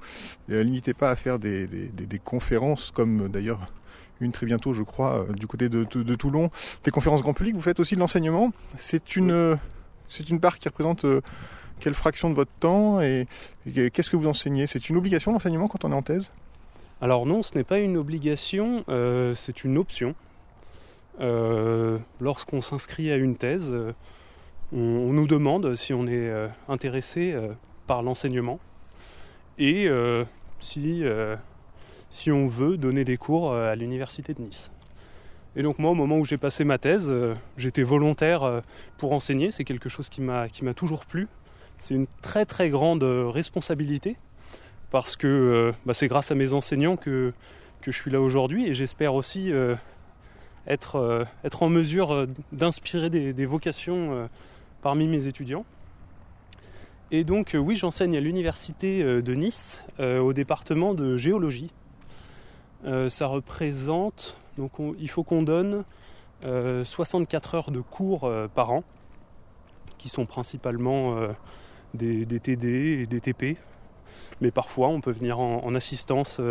limitez 0.50 0.94
pas 0.94 1.12
à 1.12 1.16
faire 1.16 1.40
des, 1.40 1.70
conférences 2.24 2.92
comme 2.94 3.30
d'ailleurs 3.30 3.68
une 4.20 4.32
très 4.32 4.46
bientôt, 4.46 4.74
je 4.74 4.84
crois, 4.84 5.26
du 5.36 5.48
côté 5.48 5.70
de, 5.70 5.84
Toulon, 6.16 6.50
des 6.84 6.92
conférences 6.92 7.22
grand 7.22 7.34
public. 7.34 7.56
Vous 7.56 7.62
faites 7.62 7.80
aussi 7.80 7.96
de 7.96 8.00
l'enseignement. 8.00 8.52
C'est 8.78 9.16
une 9.16 9.58
c'est 10.10 10.30
une 10.30 10.40
part 10.40 10.60
qui 10.60 10.68
représente 10.68 11.06
quelle 11.82 11.96
fraction 11.96 12.30
de 12.30 12.36
votre 12.36 12.52
temps 12.60 13.02
et 13.02 13.28
qu'est-ce 13.66 14.10
que 14.10 14.18
vous 14.18 14.28
enseignez? 14.28 14.68
C'est 14.68 14.90
une 14.90 14.98
obligation 14.98 15.34
l'enseignement 15.34 15.68
quand 15.68 15.84
on 15.84 15.92
est 15.92 15.96
en 15.96 16.02
thèse? 16.02 16.32
Alors 17.02 17.26
non, 17.26 17.42
ce 17.42 17.56
n'est 17.56 17.64
pas 17.64 17.80
une 17.80 17.98
obligation, 17.98 18.86
c'est 19.36 19.64
une 19.64 19.78
option. 19.78 20.16
Euh, 21.20 22.00
lorsqu'on 22.20 22.62
s'inscrit 22.62 23.12
à 23.12 23.16
une 23.16 23.36
thèse, 23.36 23.70
euh, 23.72 23.94
on, 24.72 25.14
nous 25.14 25.28
demande 25.28 25.76
si 25.76 25.94
on 25.94 26.08
est 26.08 26.30
euh, 26.30 26.48
intéressé 26.70 27.36
par 27.86 28.02
l'enseignement 28.02 28.60
et 29.58 29.88
si, 30.60 31.04
si 32.10 32.32
on 32.32 32.48
veut 32.48 32.78
donner 32.78 33.04
des 33.04 33.18
cours 33.18 33.54
à 33.54 33.76
l'université 33.76 34.34
de 34.34 34.42
Nice. 34.42 34.72
Et 35.56 35.62
donc 35.62 35.78
moi, 35.78 35.92
au 35.92 35.96
moment 35.96 36.18
où 36.18 36.26
j'ai 36.26 36.38
passé 36.38 36.64
ma 36.64 36.78
thèse, 36.78 37.12
j'étais 37.58 37.84
volontaire 37.84 38.62
pour 38.98 39.12
enseigner. 39.12 39.52
C'est 39.52 39.66
quelque 39.66 39.90
chose 39.90 40.10
qui 40.10 40.22
m'a 40.22 40.48
toujours 40.74 41.06
plu. 41.06 41.28
C'est 41.82 41.94
une 41.94 42.08
très 42.22 42.46
très 42.46 42.70
grande 42.70 43.04
responsabilité 43.04 44.16
parce 44.90 45.18
que 45.18 45.74
bah, 45.86 45.94
c'est 45.94 46.08
grâce 46.08 46.32
à 46.32 46.36
mes 46.36 46.54
enseignants 46.54 46.96
que, 46.96 47.34
que 47.82 47.92
je 47.92 47.98
suis 47.98 48.12
là 48.12 48.22
aujourd'hui 48.22 48.68
et 48.68 48.74
j'espère 48.74 49.14
aussi 49.14 49.52
être, 50.68 50.96
euh, 50.98 51.26
être 51.44 51.64
en 51.64 51.70
mesure 51.70 52.14
euh, 52.14 52.28
d'inspirer 52.52 53.10
des, 53.10 53.46
vocations 53.46 54.14
euh, 54.14 54.28
parmi 54.82 55.08
mes 55.08 55.28
étudiants. 55.28 55.66
Et 57.12 57.24
donc 57.24 57.58
oui, 57.60 57.76
j'enseigne 57.76 58.16
à 58.16 58.22
l'université 58.22 59.04
de 59.04 59.34
Nice 59.34 59.84
au 60.00 60.32
département 60.32 60.94
de 60.94 61.18
géologie. 61.18 61.70
ça 62.86 63.28
représente, 63.28 64.38
donc 64.58 64.72
il 64.98 65.10
faut 65.10 65.26
qu'on 65.26 65.44
donne 65.44 65.84
64 66.42 67.56
heures 67.56 67.72
de 67.72 67.82
cours 67.82 68.32
par 68.56 68.72
an, 68.72 68.86
qui 69.98 70.08
sont 70.08 70.26
principalement 70.26 71.18
des, 71.94 72.26
TD 72.40 73.02
et 73.02 73.06
des 73.06 73.22
TP. 73.22 73.58
Mais 74.40 74.52
parfois, 74.52 74.88
on 74.88 75.02
peut 75.02 75.12
venir 75.12 75.40
en, 75.40 75.76
assistance 75.76 76.42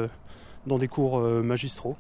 dans 0.66 0.78
des 0.78 0.88
cours 0.88 1.20
magistraux. 1.20 1.96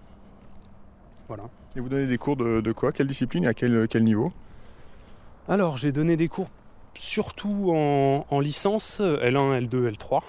Voilà. 1.28 1.44
Et 1.76 1.80
vous 1.80 1.88
donnez 1.88 2.06
des 2.06 2.18
cours 2.18 2.36
de, 2.36 2.72
quoi? 2.72 2.92
Quelle 2.92 3.06
discipline? 3.06 3.44
Et 3.44 3.48
à 3.48 3.54
quel, 3.54 3.88
quel 3.88 4.04
niveau? 4.04 4.32
Alors, 5.48 5.76
j'ai 5.76 5.92
donné 5.92 6.16
des 6.16 6.28
cours 6.28 6.48
surtout 6.94 7.72
en, 7.72 8.40
licence 8.40 9.00
L1, 9.00 9.68
L2, 9.68 9.96
L3. 9.96 10.22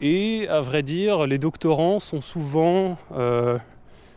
Et 0.00 0.48
à 0.48 0.60
vrai 0.60 0.82
dire, 0.82 1.26
les 1.26 1.38
doctorants 1.38 2.00
sont 2.00 2.20
souvent 2.20 2.98
euh, 3.12 3.58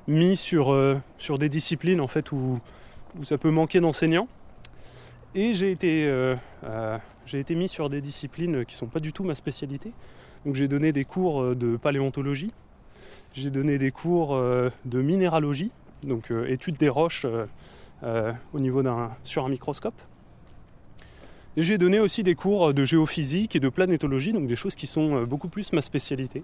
mis 0.07 0.35
sur, 0.35 0.73
euh, 0.73 0.99
sur 1.19 1.37
des 1.37 1.49
disciplines 1.49 2.01
en 2.01 2.07
fait 2.07 2.31
où, 2.31 2.59
où 3.19 3.23
ça 3.23 3.37
peut 3.37 3.51
manquer 3.51 3.79
d'enseignants. 3.79 4.27
Et 5.35 5.53
j'ai 5.53 5.69
été, 5.69 6.05
euh, 6.07 6.35
j'ai 7.25 7.39
été 7.39 7.55
mis 7.55 7.67
sur 7.67 7.89
des 7.89 8.01
disciplines 8.01 8.65
qui 8.65 8.75
ne 8.75 8.77
sont 8.77 8.87
pas 8.87 8.99
du 8.99 9.13
tout 9.13 9.23
ma 9.23 9.35
spécialité. 9.35 9.91
Donc 10.45 10.55
j'ai 10.55 10.67
donné 10.67 10.91
des 10.91 11.05
cours 11.05 11.55
de 11.55 11.77
paléontologie, 11.77 12.51
j'ai 13.33 13.49
donné 13.49 13.77
des 13.77 13.91
cours 13.91 14.35
de 14.37 15.01
minéralogie, 15.01 15.71
donc 16.03 16.31
étude 16.47 16.77
des 16.77 16.89
roches 16.89 17.25
au 18.03 18.59
niveau 18.59 18.83
d'un 18.83 19.09
sur 19.23 19.43
un 19.43 19.49
microscope. 19.49 19.99
J'ai 21.57 21.77
donné 21.77 22.01
aussi 22.01 22.21
des 22.21 22.35
cours 22.35 22.73
de 22.73 22.83
géophysique 22.83 23.55
et 23.55 23.61
de 23.61 23.69
planétologie, 23.69 24.33
donc 24.33 24.45
des 24.45 24.57
choses 24.57 24.75
qui 24.75 24.87
sont 24.87 25.15
euh, 25.15 25.25
beaucoup 25.25 25.47
plus 25.47 25.71
ma 25.71 25.81
spécialité. 25.81 26.43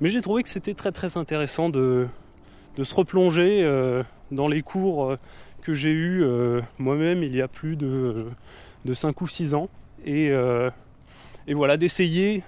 Mais 0.00 0.08
j'ai 0.08 0.22
trouvé 0.22 0.42
que 0.42 0.48
c'était 0.48 0.72
très 0.72 0.92
très 0.92 1.18
intéressant 1.18 1.68
de, 1.68 2.08
se 2.82 2.94
replonger 2.94 3.62
euh, 3.62 4.02
dans 4.30 4.48
les 4.48 4.62
cours 4.62 5.10
euh, 5.10 5.18
que 5.60 5.74
j'ai 5.74 5.92
eus 5.92 6.24
moi-même 6.78 7.22
il 7.22 7.36
y 7.36 7.42
a 7.42 7.48
plus 7.48 7.76
de, 7.76 8.24
de 8.86 8.94
5 8.94 9.20
ou 9.20 9.28
6 9.28 9.52
ans. 9.52 9.68
Et, 10.04 10.32
voilà, 11.48 11.76
d'essayer, 11.76 12.42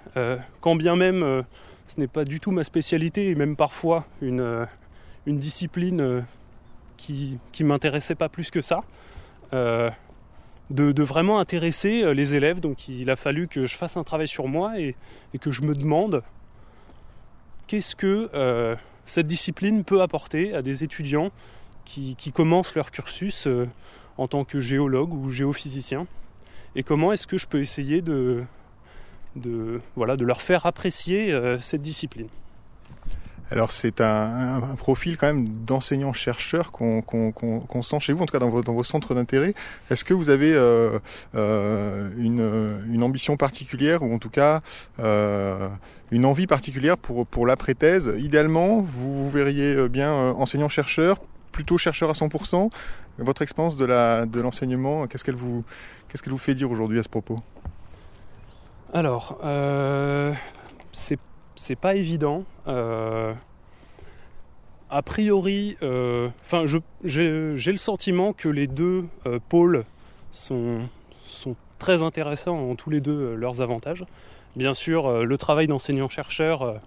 quand 0.61 0.77
bien 0.77 0.97
même 0.97 1.45
ce 1.87 2.01
n'est 2.01 2.09
pas 2.09 2.25
du 2.25 2.41
tout 2.41 2.51
ma 2.51 2.65
spécialité, 2.65 3.31
et 3.31 3.35
même 3.35 3.57
parfois 3.57 4.07
une, 4.21 4.67
discipline 5.27 6.25
qui 6.97 7.39
ne 7.61 7.65
m'intéressait 7.65 8.15
pas 8.15 8.29
plus 8.29 8.51
que 8.51 8.63
ça, 8.63 8.83
de, 10.73 11.03
vraiment 11.03 11.39
intéresser 11.39 12.03
euh, 12.03 12.15
les 12.15 12.35
élèves. 12.35 12.61
Donc 12.61 12.89
il 12.89 13.11
a 13.11 13.17
fallu 13.17 13.49
que 13.49 13.67
je 13.67 13.77
fasse 13.77 13.97
un 13.97 14.05
travail 14.05 14.29
sur 14.29 14.49
moi 14.49 14.79
et, 14.79 14.95
que 15.41 15.51
je 15.51 15.63
me 15.63 15.75
demande 15.75 16.23
qu'est-ce 17.67 17.97
que 17.97 18.31
euh, 18.35 18.77
cette 19.07 19.27
discipline 19.27 19.85
peut 19.85 20.03
apporter 20.03 20.55
à 20.55 20.63
des 20.63 20.85
étudiants 20.85 21.31
qui, 21.85 22.17
commencent 22.35 22.75
leur 22.75 22.91
cursus 22.91 23.47
euh, 23.47 23.69
en 24.19 24.29
tant 24.29 24.45
que 24.45 24.61
géologue 24.61 25.13
ou 25.13 25.31
géophysicien? 25.31 26.07
Et 26.77 26.83
comment 26.83 27.13
est-ce 27.13 27.27
que 27.27 27.39
je 27.39 27.47
peux 27.47 27.61
essayer 27.61 28.03
de, 28.03 28.45
voilà, 29.97 30.17
de 30.17 30.25
leur 30.25 30.43
faire 30.43 30.67
apprécier 30.67 31.37
cette 31.61 31.83
discipline? 31.83 32.29
Alors 33.53 33.71
c'est 33.71 34.01
un, 34.01 34.61
profil 34.79 35.19
quand 35.19 35.27
même 35.27 35.47
d'enseignant-chercheur 35.67 36.73
qu'on 36.73 37.83
sent 37.83 38.01
chez 38.01 38.15
vous, 38.15 38.23
en 38.23 38.27
tout 38.27 38.33
cas 38.33 38.39
dans 38.39 38.49
vos, 38.49 38.83
centres 38.83 39.15
d'intérêt. 39.15 39.53
Est-ce 39.91 40.05
que 40.05 40.15
vous 40.15 40.31
avez 40.31 40.55
euh, 40.55 40.99
euh, 41.35 42.09
une, 42.17 43.03
ambition 43.03 43.37
particulière 43.37 44.03
ou 44.03 44.15
en 44.15 44.19
tout 44.19 44.31
cas 44.31 44.63
euh, 45.01 45.69
une 46.11 46.25
envie 46.25 46.47
particulière 46.47 46.97
pour, 46.97 47.27
pour 47.27 47.47
l'après-thèse 47.47 48.11
Idéalement, 48.17 48.81
vous, 48.81 49.25
vous 49.25 49.31
verriez 49.31 49.87
bien 49.91 50.11
enseignant-chercheur, 50.11 51.21
plutôt 51.53 51.77
chercheur 51.77 52.09
à 52.09 52.15
100%. 52.15 52.71
Votre 53.19 53.43
expérience 53.43 53.77
de 53.77 54.41
l'enseignement, 54.41 55.07
qu'est-ce 55.07 55.25
qu'elle 55.25 55.35
vous, 55.35 55.63
qu'est-ce 56.13 56.23
qu'elle 56.23 56.33
vous 56.33 56.39
fait 56.39 56.55
dire 56.55 56.71
aujourd'hui 56.71 56.99
à 56.99 57.03
ce 57.03 57.09
propos? 57.09 57.41
Alors, 58.93 59.39
c'est 60.93 61.19
c'est 61.63 61.77
pas 61.77 61.95
évident. 61.95 62.45
Euh, 62.67 63.33
a 64.91 65.03
priori, 65.03 65.77
euh, 65.83 66.29
enfin, 66.45 66.65
j'ai 67.05 67.23
le 67.23 67.77
sentiment 67.77 68.33
que 68.33 68.49
les 68.49 68.67
deux 68.67 69.05
euh, 69.27 69.39
pôles 69.49 69.85
sont, 70.33 70.81
sont, 71.25 71.55
très 71.79 72.03
intéressants 72.03 72.71
en 72.71 72.77
tous 72.77 72.91
les 72.91 73.01
deux 73.01 73.35
leurs 73.35 73.61
avantages. 73.61 74.05
Bien 74.55 74.73
sûr, 74.73 75.25
le 75.25 75.37
travail 75.37 75.67
d'enseignant-chercheur, 75.67 76.81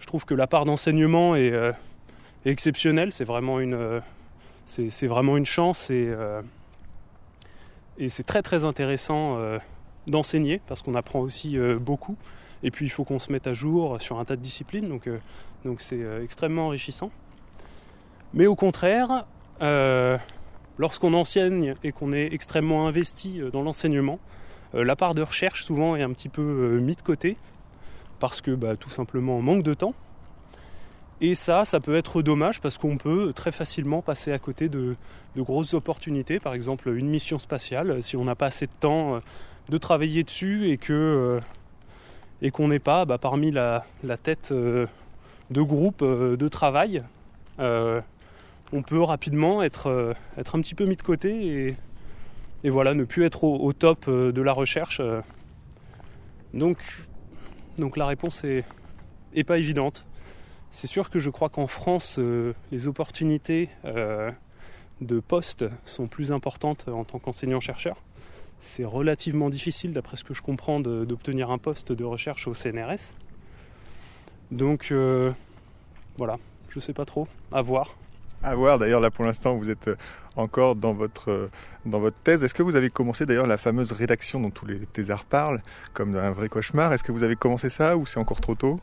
je 0.00 0.06
trouve 0.08 0.24
que 0.24 0.34
la 0.34 0.48
part 0.48 0.64
d'enseignement 0.64 1.36
est, 1.36 1.54
exceptionnelle. 2.44 3.12
C'est 3.12 3.22
vraiment 3.22 3.60
une, 3.60 4.00
vraiment 5.02 5.36
une 5.36 5.46
chance 5.46 5.88
et, 5.90 6.12
et 7.98 8.08
c'est 8.08 8.24
très 8.24 8.42
très 8.42 8.64
intéressant 8.64 9.38
d'enseigner 10.06 10.60
parce 10.66 10.82
qu'on 10.82 10.94
apprend 10.94 11.20
aussi 11.20 11.56
beaucoup. 11.80 12.16
Et 12.64 12.70
puis 12.70 12.86
il 12.86 12.88
faut 12.88 13.04
qu'on 13.04 13.18
se 13.18 13.30
mette 13.30 13.46
à 13.46 13.52
jour 13.52 14.00
sur 14.00 14.18
un 14.18 14.24
tas 14.24 14.36
de 14.36 14.40
disciplines, 14.40 14.88
donc 14.88 15.06
euh, 15.06 15.18
donc 15.64 15.82
c'est 15.82 16.02
euh, 16.02 16.24
extrêmement 16.24 16.66
enrichissant. 16.66 17.10
Mais 18.32 18.46
au 18.46 18.56
contraire, 18.56 19.26
euh, 19.60 20.16
lorsqu'on 20.78 21.12
enseigne 21.12 21.74
et 21.84 21.92
qu'on 21.92 22.12
est 22.14 22.32
extrêmement 22.32 22.88
investi 22.88 23.40
dans 23.52 23.62
l'enseignement, 23.62 24.18
la 24.72 24.96
part 24.96 25.14
de 25.14 25.22
recherche 25.22 25.62
souvent 25.62 25.94
est 25.94 26.02
un 26.02 26.12
petit 26.12 26.28
peu 26.28 26.80
mise 26.80 26.96
de 26.96 27.02
côté 27.02 27.36
parce 28.18 28.40
que 28.40 28.50
bah, 28.50 28.74
tout 28.76 28.90
simplement 28.90 29.36
on 29.36 29.42
manque 29.42 29.62
de 29.62 29.74
temps. 29.74 29.94
Et 31.26 31.34
ça, 31.34 31.64
ça 31.64 31.80
peut 31.80 31.96
être 31.96 32.20
dommage 32.20 32.60
parce 32.60 32.76
qu'on 32.76 32.98
peut 32.98 33.32
très 33.32 33.50
facilement 33.50 34.02
passer 34.02 34.30
à 34.30 34.38
côté 34.38 34.68
de, 34.68 34.94
grosses 35.38 35.72
opportunités, 35.72 36.38
par 36.38 36.52
exemple 36.52 36.90
une 36.90 37.08
mission 37.08 37.38
spatiale, 37.38 38.02
si 38.02 38.14
on 38.18 38.24
n'a 38.24 38.34
pas 38.34 38.48
assez 38.48 38.66
de 38.66 38.72
temps 38.78 39.22
de 39.70 39.78
travailler 39.78 40.22
dessus 40.22 40.68
et 40.68 40.76
que 40.76 41.40
et 42.42 42.50
qu'on 42.50 42.68
n'est 42.68 42.78
pas 42.78 43.06
bah, 43.06 43.16
parmi 43.16 43.50
la, 43.50 43.86
tête 44.22 44.50
euh, 44.52 44.86
de 45.50 45.62
groupe 45.62 46.02
euh, 46.02 46.36
de 46.36 46.46
travail, 46.46 47.02
euh, 47.58 48.02
on 48.74 48.82
peut 48.82 49.00
rapidement 49.00 49.62
être, 49.62 50.14
être 50.36 50.54
un 50.54 50.60
petit 50.60 50.74
peu 50.74 50.84
mis 50.84 50.96
de 50.96 51.02
côté 51.02 51.74
et, 52.64 52.70
voilà, 52.70 52.92
ne 52.92 53.04
plus 53.04 53.24
être 53.24 53.44
au, 53.44 53.72
top 53.72 54.10
de 54.10 54.42
la 54.42 54.52
recherche. 54.52 55.00
Donc, 56.52 56.76
donc 57.78 57.96
la 57.96 58.04
réponse 58.04 58.44
est, 58.44 58.64
est 59.34 59.44
pas 59.44 59.56
évidente. 59.56 60.04
C'est 60.76 60.86
sûr 60.88 61.08
que 61.08 61.18
je 61.18 61.30
crois 61.30 61.48
qu'en 61.48 61.66
France, 61.66 62.20
les 62.70 62.88
opportunités 62.88 63.70
de 63.84 65.20
poste 65.20 65.64
sont 65.86 66.08
plus 66.08 66.32
importantes 66.32 66.88
en 66.88 67.04
tant 67.04 67.18
qu'enseignant-chercheur 67.18 67.96
c'est 68.64 68.84
relativement 68.84 69.50
difficile, 69.50 69.92
d'après 69.92 70.16
ce 70.16 70.24
que 70.24 70.34
je 70.34 70.42
comprends, 70.42 70.80
d'obtenir 70.80 71.50
un 71.50 71.58
poste 71.58 71.92
de 71.92 72.04
recherche 72.04 72.48
au 72.48 72.54
CNRS. 72.54 73.12
Donc 74.50 74.88
euh, 74.90 75.32
voilà, 76.18 76.38
je 76.70 76.78
ne 76.78 76.80
sais 76.80 76.92
pas 76.92 77.04
trop, 77.04 77.28
à 77.52 77.62
voir. 77.62 77.94
À 78.42 78.54
voir, 78.54 78.78
d'ailleurs 78.78 79.00
là 79.00 79.10
pour 79.10 79.24
l'instant 79.24 79.56
vous 79.56 79.70
êtes 79.70 79.88
euh, 79.88 79.96
encore 80.36 80.76
dans 80.76 80.92
votre, 80.92 81.30
euh, 81.30 81.50
dans 81.86 81.98
votre 81.98 82.16
thèse. 82.18 82.42
Est-ce 82.44 82.54
que 82.54 82.62
vous 82.62 82.76
avez 82.76 82.90
commencé 82.90 83.26
d'ailleurs 83.26 83.46
la 83.46 83.56
fameuse 83.56 83.92
rédaction 83.92 84.40
dont 84.40 84.50
tous 84.50 84.66
les 84.66 84.80
thésards 84.80 85.24
parlent, 85.24 85.62
comme 85.92 86.16
un 86.16 86.32
vrai 86.32 86.48
cauchemar? 86.48 86.92
Est-ce 86.92 87.02
que 87.02 87.12
vous 87.12 87.22
avez 87.22 87.36
commencé 87.36 87.70
ça 87.70 87.96
ou 87.96 88.06
c'est 88.06 88.18
encore 88.18 88.40
trop 88.40 88.54
tôt? 88.54 88.80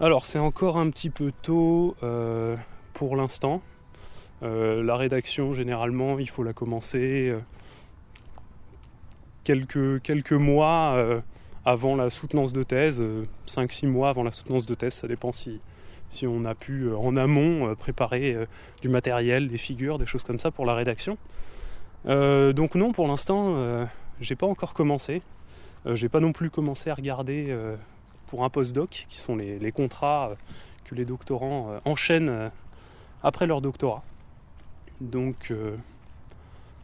Alors 0.00 0.26
c'est 0.26 0.38
encore 0.38 0.78
un 0.78 0.90
petit 0.90 1.10
peu 1.10 1.32
tôt 1.42 1.96
pour 2.94 3.16
l'instant. 3.16 3.62
la 4.42 4.96
rédaction 4.96 5.54
généralement 5.54 6.18
il 6.18 6.28
faut 6.28 6.42
la 6.42 6.52
commencer 6.52 7.34
quelques, 9.48 10.02
quelques 10.02 10.32
mois 10.32 10.92
euh, 10.96 11.20
avant 11.64 11.96
la 11.96 12.10
soutenance 12.10 12.52
de 12.52 12.62
thèse, 12.62 13.00
5-6 13.46 13.86
euh, 13.86 13.88
mois 13.88 14.10
avant 14.10 14.22
la 14.22 14.30
soutenance 14.30 14.66
de 14.66 14.74
thèse, 14.74 14.92
ça 14.92 15.08
dépend 15.08 15.32
si, 15.32 15.58
si 16.10 16.26
on 16.26 16.44
a 16.44 16.54
pu 16.54 16.82
euh, 16.82 16.96
en 16.98 17.16
amont 17.16 17.74
préparer 17.74 18.36
du 18.82 18.90
matériel, 18.90 19.48
des 19.48 19.56
figures, 19.56 19.98
des 19.98 20.04
choses 20.04 20.22
comme 20.22 20.38
ça 20.38 20.50
pour 20.50 20.66
la 20.66 20.74
rédaction. 20.74 21.16
donc 22.04 22.74
non, 22.74 22.92
pour 22.92 23.08
l'instant, 23.08 23.88
j'ai 24.20 24.36
pas 24.36 24.46
encore 24.46 24.74
commencé. 24.74 25.22
j'ai 25.86 26.10
pas 26.10 26.20
non 26.20 26.32
plus 26.32 26.50
commencé 26.50 26.90
à 26.90 26.94
regarder 26.94 27.56
pour 28.28 28.44
un 28.44 28.50
postdoc, 28.50 29.06
qui 29.08 29.18
sont 29.18 29.36
les, 29.36 29.58
les 29.58 29.72
contrats 29.72 30.32
que 30.84 30.94
les 30.94 31.04
doctorants 31.04 31.80
enchaînent 31.84 32.50
après 33.22 33.46
leur 33.46 33.60
doctorat. 33.60 34.02
Donc 35.00 35.52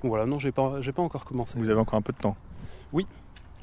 voilà, 0.02 0.26
non, 0.26 0.38
j'ai 0.38 0.52
pas, 0.52 0.80
j'ai 0.80 0.92
pas 0.92 1.02
encore 1.02 1.24
commencé. 1.24 1.58
Vous 1.58 1.70
avez 1.70 1.80
encore 1.80 1.98
un 1.98 2.02
peu 2.02 2.12
de 2.12 2.18
temps 2.18 2.36
oui, 2.94 3.06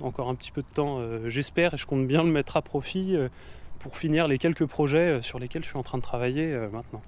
encore 0.02 0.28
un 0.28 0.36
petit 0.36 0.52
peu 0.52 0.62
de 0.62 0.68
temps, 0.74 1.00
euh, 1.00 1.30
j'espère, 1.30 1.74
et 1.74 1.78
je 1.78 1.86
compte 1.88 2.06
bien 2.06 2.22
le 2.22 2.30
mettre 2.30 2.58
à 2.58 2.62
profit 2.62 3.16
euh, 3.16 3.30
pour 3.80 3.98
finir 3.98 4.28
les 4.28 4.38
quelques 4.38 4.66
projets 4.66 4.98
euh, 4.98 5.22
sur 5.22 5.40
lesquels 5.40 5.64
je 5.64 5.70
suis 5.70 5.78
en 5.78 5.84
train 5.84 5.98
de 5.98 6.04
travailler 6.04 6.54
maintenant. 6.72 7.02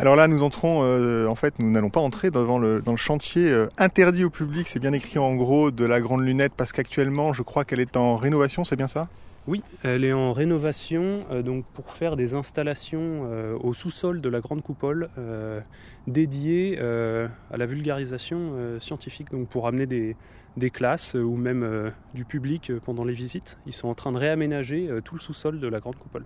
Alors 0.00 0.14
là, 0.14 0.28
nous 0.28 0.44
entrons, 0.44 1.28
en 1.28 1.34
fait, 1.34 1.58
nous 1.58 1.70
n'allons 1.72 1.90
pas 1.90 2.00
entrer 2.00 2.30
dans 2.30 2.58
le, 2.58 2.80
dans 2.80 2.92
le 2.92 2.98
chantier 2.98 3.66
interdit 3.78 4.24
au 4.24 4.30
public, 4.30 4.68
c'est 4.68 4.78
bien 4.78 4.92
écrit 4.92 5.18
en 5.18 5.34
gros 5.34 5.72
de 5.72 5.84
la 5.84 6.00
Grande 6.00 6.22
Lunette, 6.22 6.52
parce 6.56 6.70
qu'actuellement, 6.70 7.32
je 7.32 7.42
crois 7.42 7.64
qu'elle 7.64 7.80
est 7.80 7.96
en 7.96 8.14
rénovation, 8.14 8.64
c'est 8.64 8.76
bien 8.76 8.86
ça? 8.86 9.08
Oui, 9.48 9.62
elle 9.82 10.04
est 10.04 10.12
en 10.12 10.34
rénovation 10.34 11.24
euh, 11.30 11.40
donc 11.40 11.64
pour 11.72 11.90
faire 11.92 12.16
des 12.16 12.34
installations 12.34 13.22
euh, 13.24 13.56
au 13.58 13.72
sous-sol 13.72 14.20
de 14.20 14.28
la 14.28 14.40
grande 14.40 14.62
coupole 14.62 15.08
euh, 15.16 15.60
dédiées 16.06 16.78
à 16.78 17.56
la 17.56 17.64
vulgarisation 17.64 18.78
scientifique, 18.78 19.30
donc 19.30 19.48
pour 19.48 19.66
amener 19.66 19.86
des 19.86 20.70
classes 20.70 21.14
ou 21.14 21.36
même 21.36 21.92
du 22.14 22.24
public 22.24 22.72
pendant 22.84 23.04
les 23.04 23.14
visites. 23.14 23.58
Ils 23.66 23.72
sont 23.72 23.88
en 23.88 23.94
train 23.94 24.12
de 24.12 24.18
réaménager 24.18 24.88
tout 25.04 25.14
le 25.14 25.20
sous-sol 25.20 25.60
de 25.60 25.68
la 25.68 25.80
grande 25.80 25.96
coupole. 25.96 26.24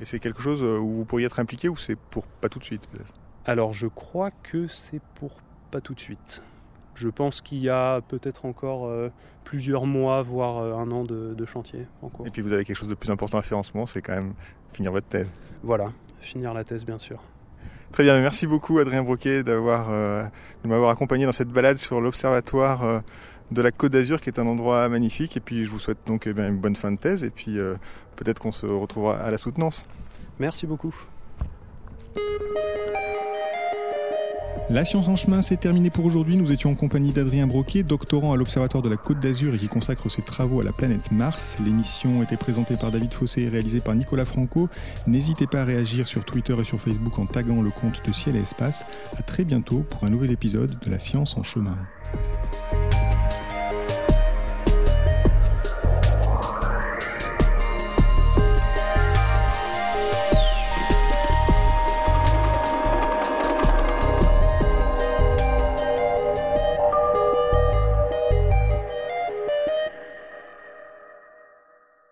Et 0.00 0.04
c'est 0.04 0.18
quelque 0.18 0.40
chose 0.40 0.62
où 0.62 0.96
vous 0.96 1.04
pourriez 1.04 1.26
être 1.26 1.40
impliqué 1.40 1.68
ou 1.68 1.76
c'est 1.76 1.96
pour 1.96 2.24
pas 2.24 2.48
tout 2.48 2.58
de 2.58 2.64
suite 2.64 2.88
Alors 3.44 3.74
je 3.74 3.86
crois 3.86 4.30
que 4.30 4.66
c'est 4.68 5.02
pour 5.14 5.40
pas 5.70 5.80
tout 5.80 5.94
de 5.94 6.00
suite. 6.00 6.42
Je 6.94 7.08
pense 7.08 7.40
qu'il 7.40 7.58
y 7.58 7.68
a 7.68 8.00
peut-être 8.00 8.44
encore 8.44 8.86
euh, 8.86 9.10
plusieurs 9.44 9.86
mois, 9.86 10.22
voire 10.22 10.58
euh, 10.58 10.74
un 10.74 10.90
an 10.90 11.04
de, 11.04 11.44
chantier 11.44 11.86
en 12.02 12.08
cours. 12.08 12.26
Et 12.26 12.30
puis 12.30 12.42
vous 12.42 12.52
avez 12.52 12.64
quelque 12.64 12.76
chose 12.76 12.88
de 12.88 12.94
plus 12.94 13.10
important 13.10 13.38
à 13.38 13.42
faire 13.42 13.58
en 13.58 13.62
ce 13.62 13.72
moment, 13.74 13.86
c'est 13.86 14.02
quand 14.02 14.14
même 14.14 14.32
finir 14.72 14.90
votre 14.90 15.06
thèse. 15.06 15.28
Voilà, 15.62 15.92
finir 16.20 16.52
la 16.54 16.64
thèse 16.64 16.84
bien 16.84 16.98
sûr. 16.98 17.22
Très 17.92 18.04
bien, 18.04 18.20
merci 18.20 18.46
beaucoup 18.46 18.78
Adrien 18.78 19.02
Broquet 19.02 19.42
d'avoir, 19.42 19.88
euh, 19.90 20.22
de 20.62 20.68
m'avoir 20.68 20.90
accompagné 20.90 21.26
dans 21.26 21.32
cette 21.32 21.48
balade 21.48 21.78
sur 21.78 22.00
l'observatoire 22.00 23.02
de 23.50 23.62
la 23.62 23.72
Côte 23.72 23.92
d'Azur 23.92 24.20
qui 24.20 24.30
est 24.30 24.38
un 24.38 24.46
endroit 24.46 24.88
magnifique. 24.88 25.36
Et 25.36 25.40
puis 25.40 25.64
je 25.64 25.70
vous 25.70 25.78
souhaite 25.78 25.98
donc 26.06 26.26
eh 26.26 26.30
une 26.30 26.58
bonne 26.58 26.76
fin 26.76 26.92
de 26.92 26.98
thèse 26.98 27.24
et 27.24 27.30
puis 27.30 27.58
peut-être 28.16 28.38
qu'on 28.38 28.52
se 28.52 28.66
retrouvera 28.66 29.18
à 29.18 29.30
la 29.30 29.38
soutenance. 29.38 29.86
Merci 30.38 30.66
beaucoup. 30.66 30.94
La 34.70 34.84
science 34.84 35.08
en 35.08 35.16
chemin, 35.16 35.42
c'est 35.42 35.56
terminé 35.56 35.90
pour 35.90 36.04
aujourd'hui. 36.04 36.36
Nous 36.36 36.52
étions 36.52 36.70
en 36.70 36.74
compagnie 36.76 37.10
d'Adrien 37.10 37.48
Broquet, 37.48 37.82
doctorant 37.82 38.32
à 38.32 38.36
l'Observatoire 38.36 38.84
de 38.84 38.88
la 38.88 38.96
Côte 38.96 39.18
d'Azur 39.18 39.52
et 39.52 39.58
qui 39.58 39.66
consacre 39.66 40.08
ses 40.08 40.22
travaux 40.22 40.60
à 40.60 40.64
la 40.64 40.70
planète 40.70 41.10
Mars. 41.10 41.56
L'émission 41.64 42.22
était 42.22 42.36
présentée 42.36 42.76
par 42.76 42.92
David 42.92 43.12
Fossé 43.12 43.42
et 43.42 43.48
réalisée 43.48 43.80
par 43.80 43.96
Nicolas 43.96 44.24
Franco. 44.24 44.68
N'hésitez 45.08 45.48
pas 45.48 45.62
à 45.62 45.64
réagir 45.64 46.06
sur 46.06 46.24
Twitter 46.24 46.54
et 46.60 46.64
sur 46.64 46.80
Facebook 46.80 47.18
en 47.18 47.26
taguant 47.26 47.62
le 47.62 47.70
compte 47.70 48.00
de 48.06 48.12
Ciel 48.12 48.36
et 48.36 48.42
Espace. 48.42 48.84
A 49.18 49.22
très 49.22 49.44
bientôt 49.44 49.80
pour 49.80 50.04
un 50.04 50.10
nouvel 50.10 50.30
épisode 50.30 50.78
de 50.78 50.88
La 50.88 51.00
science 51.00 51.36
en 51.36 51.42
chemin. 51.42 51.76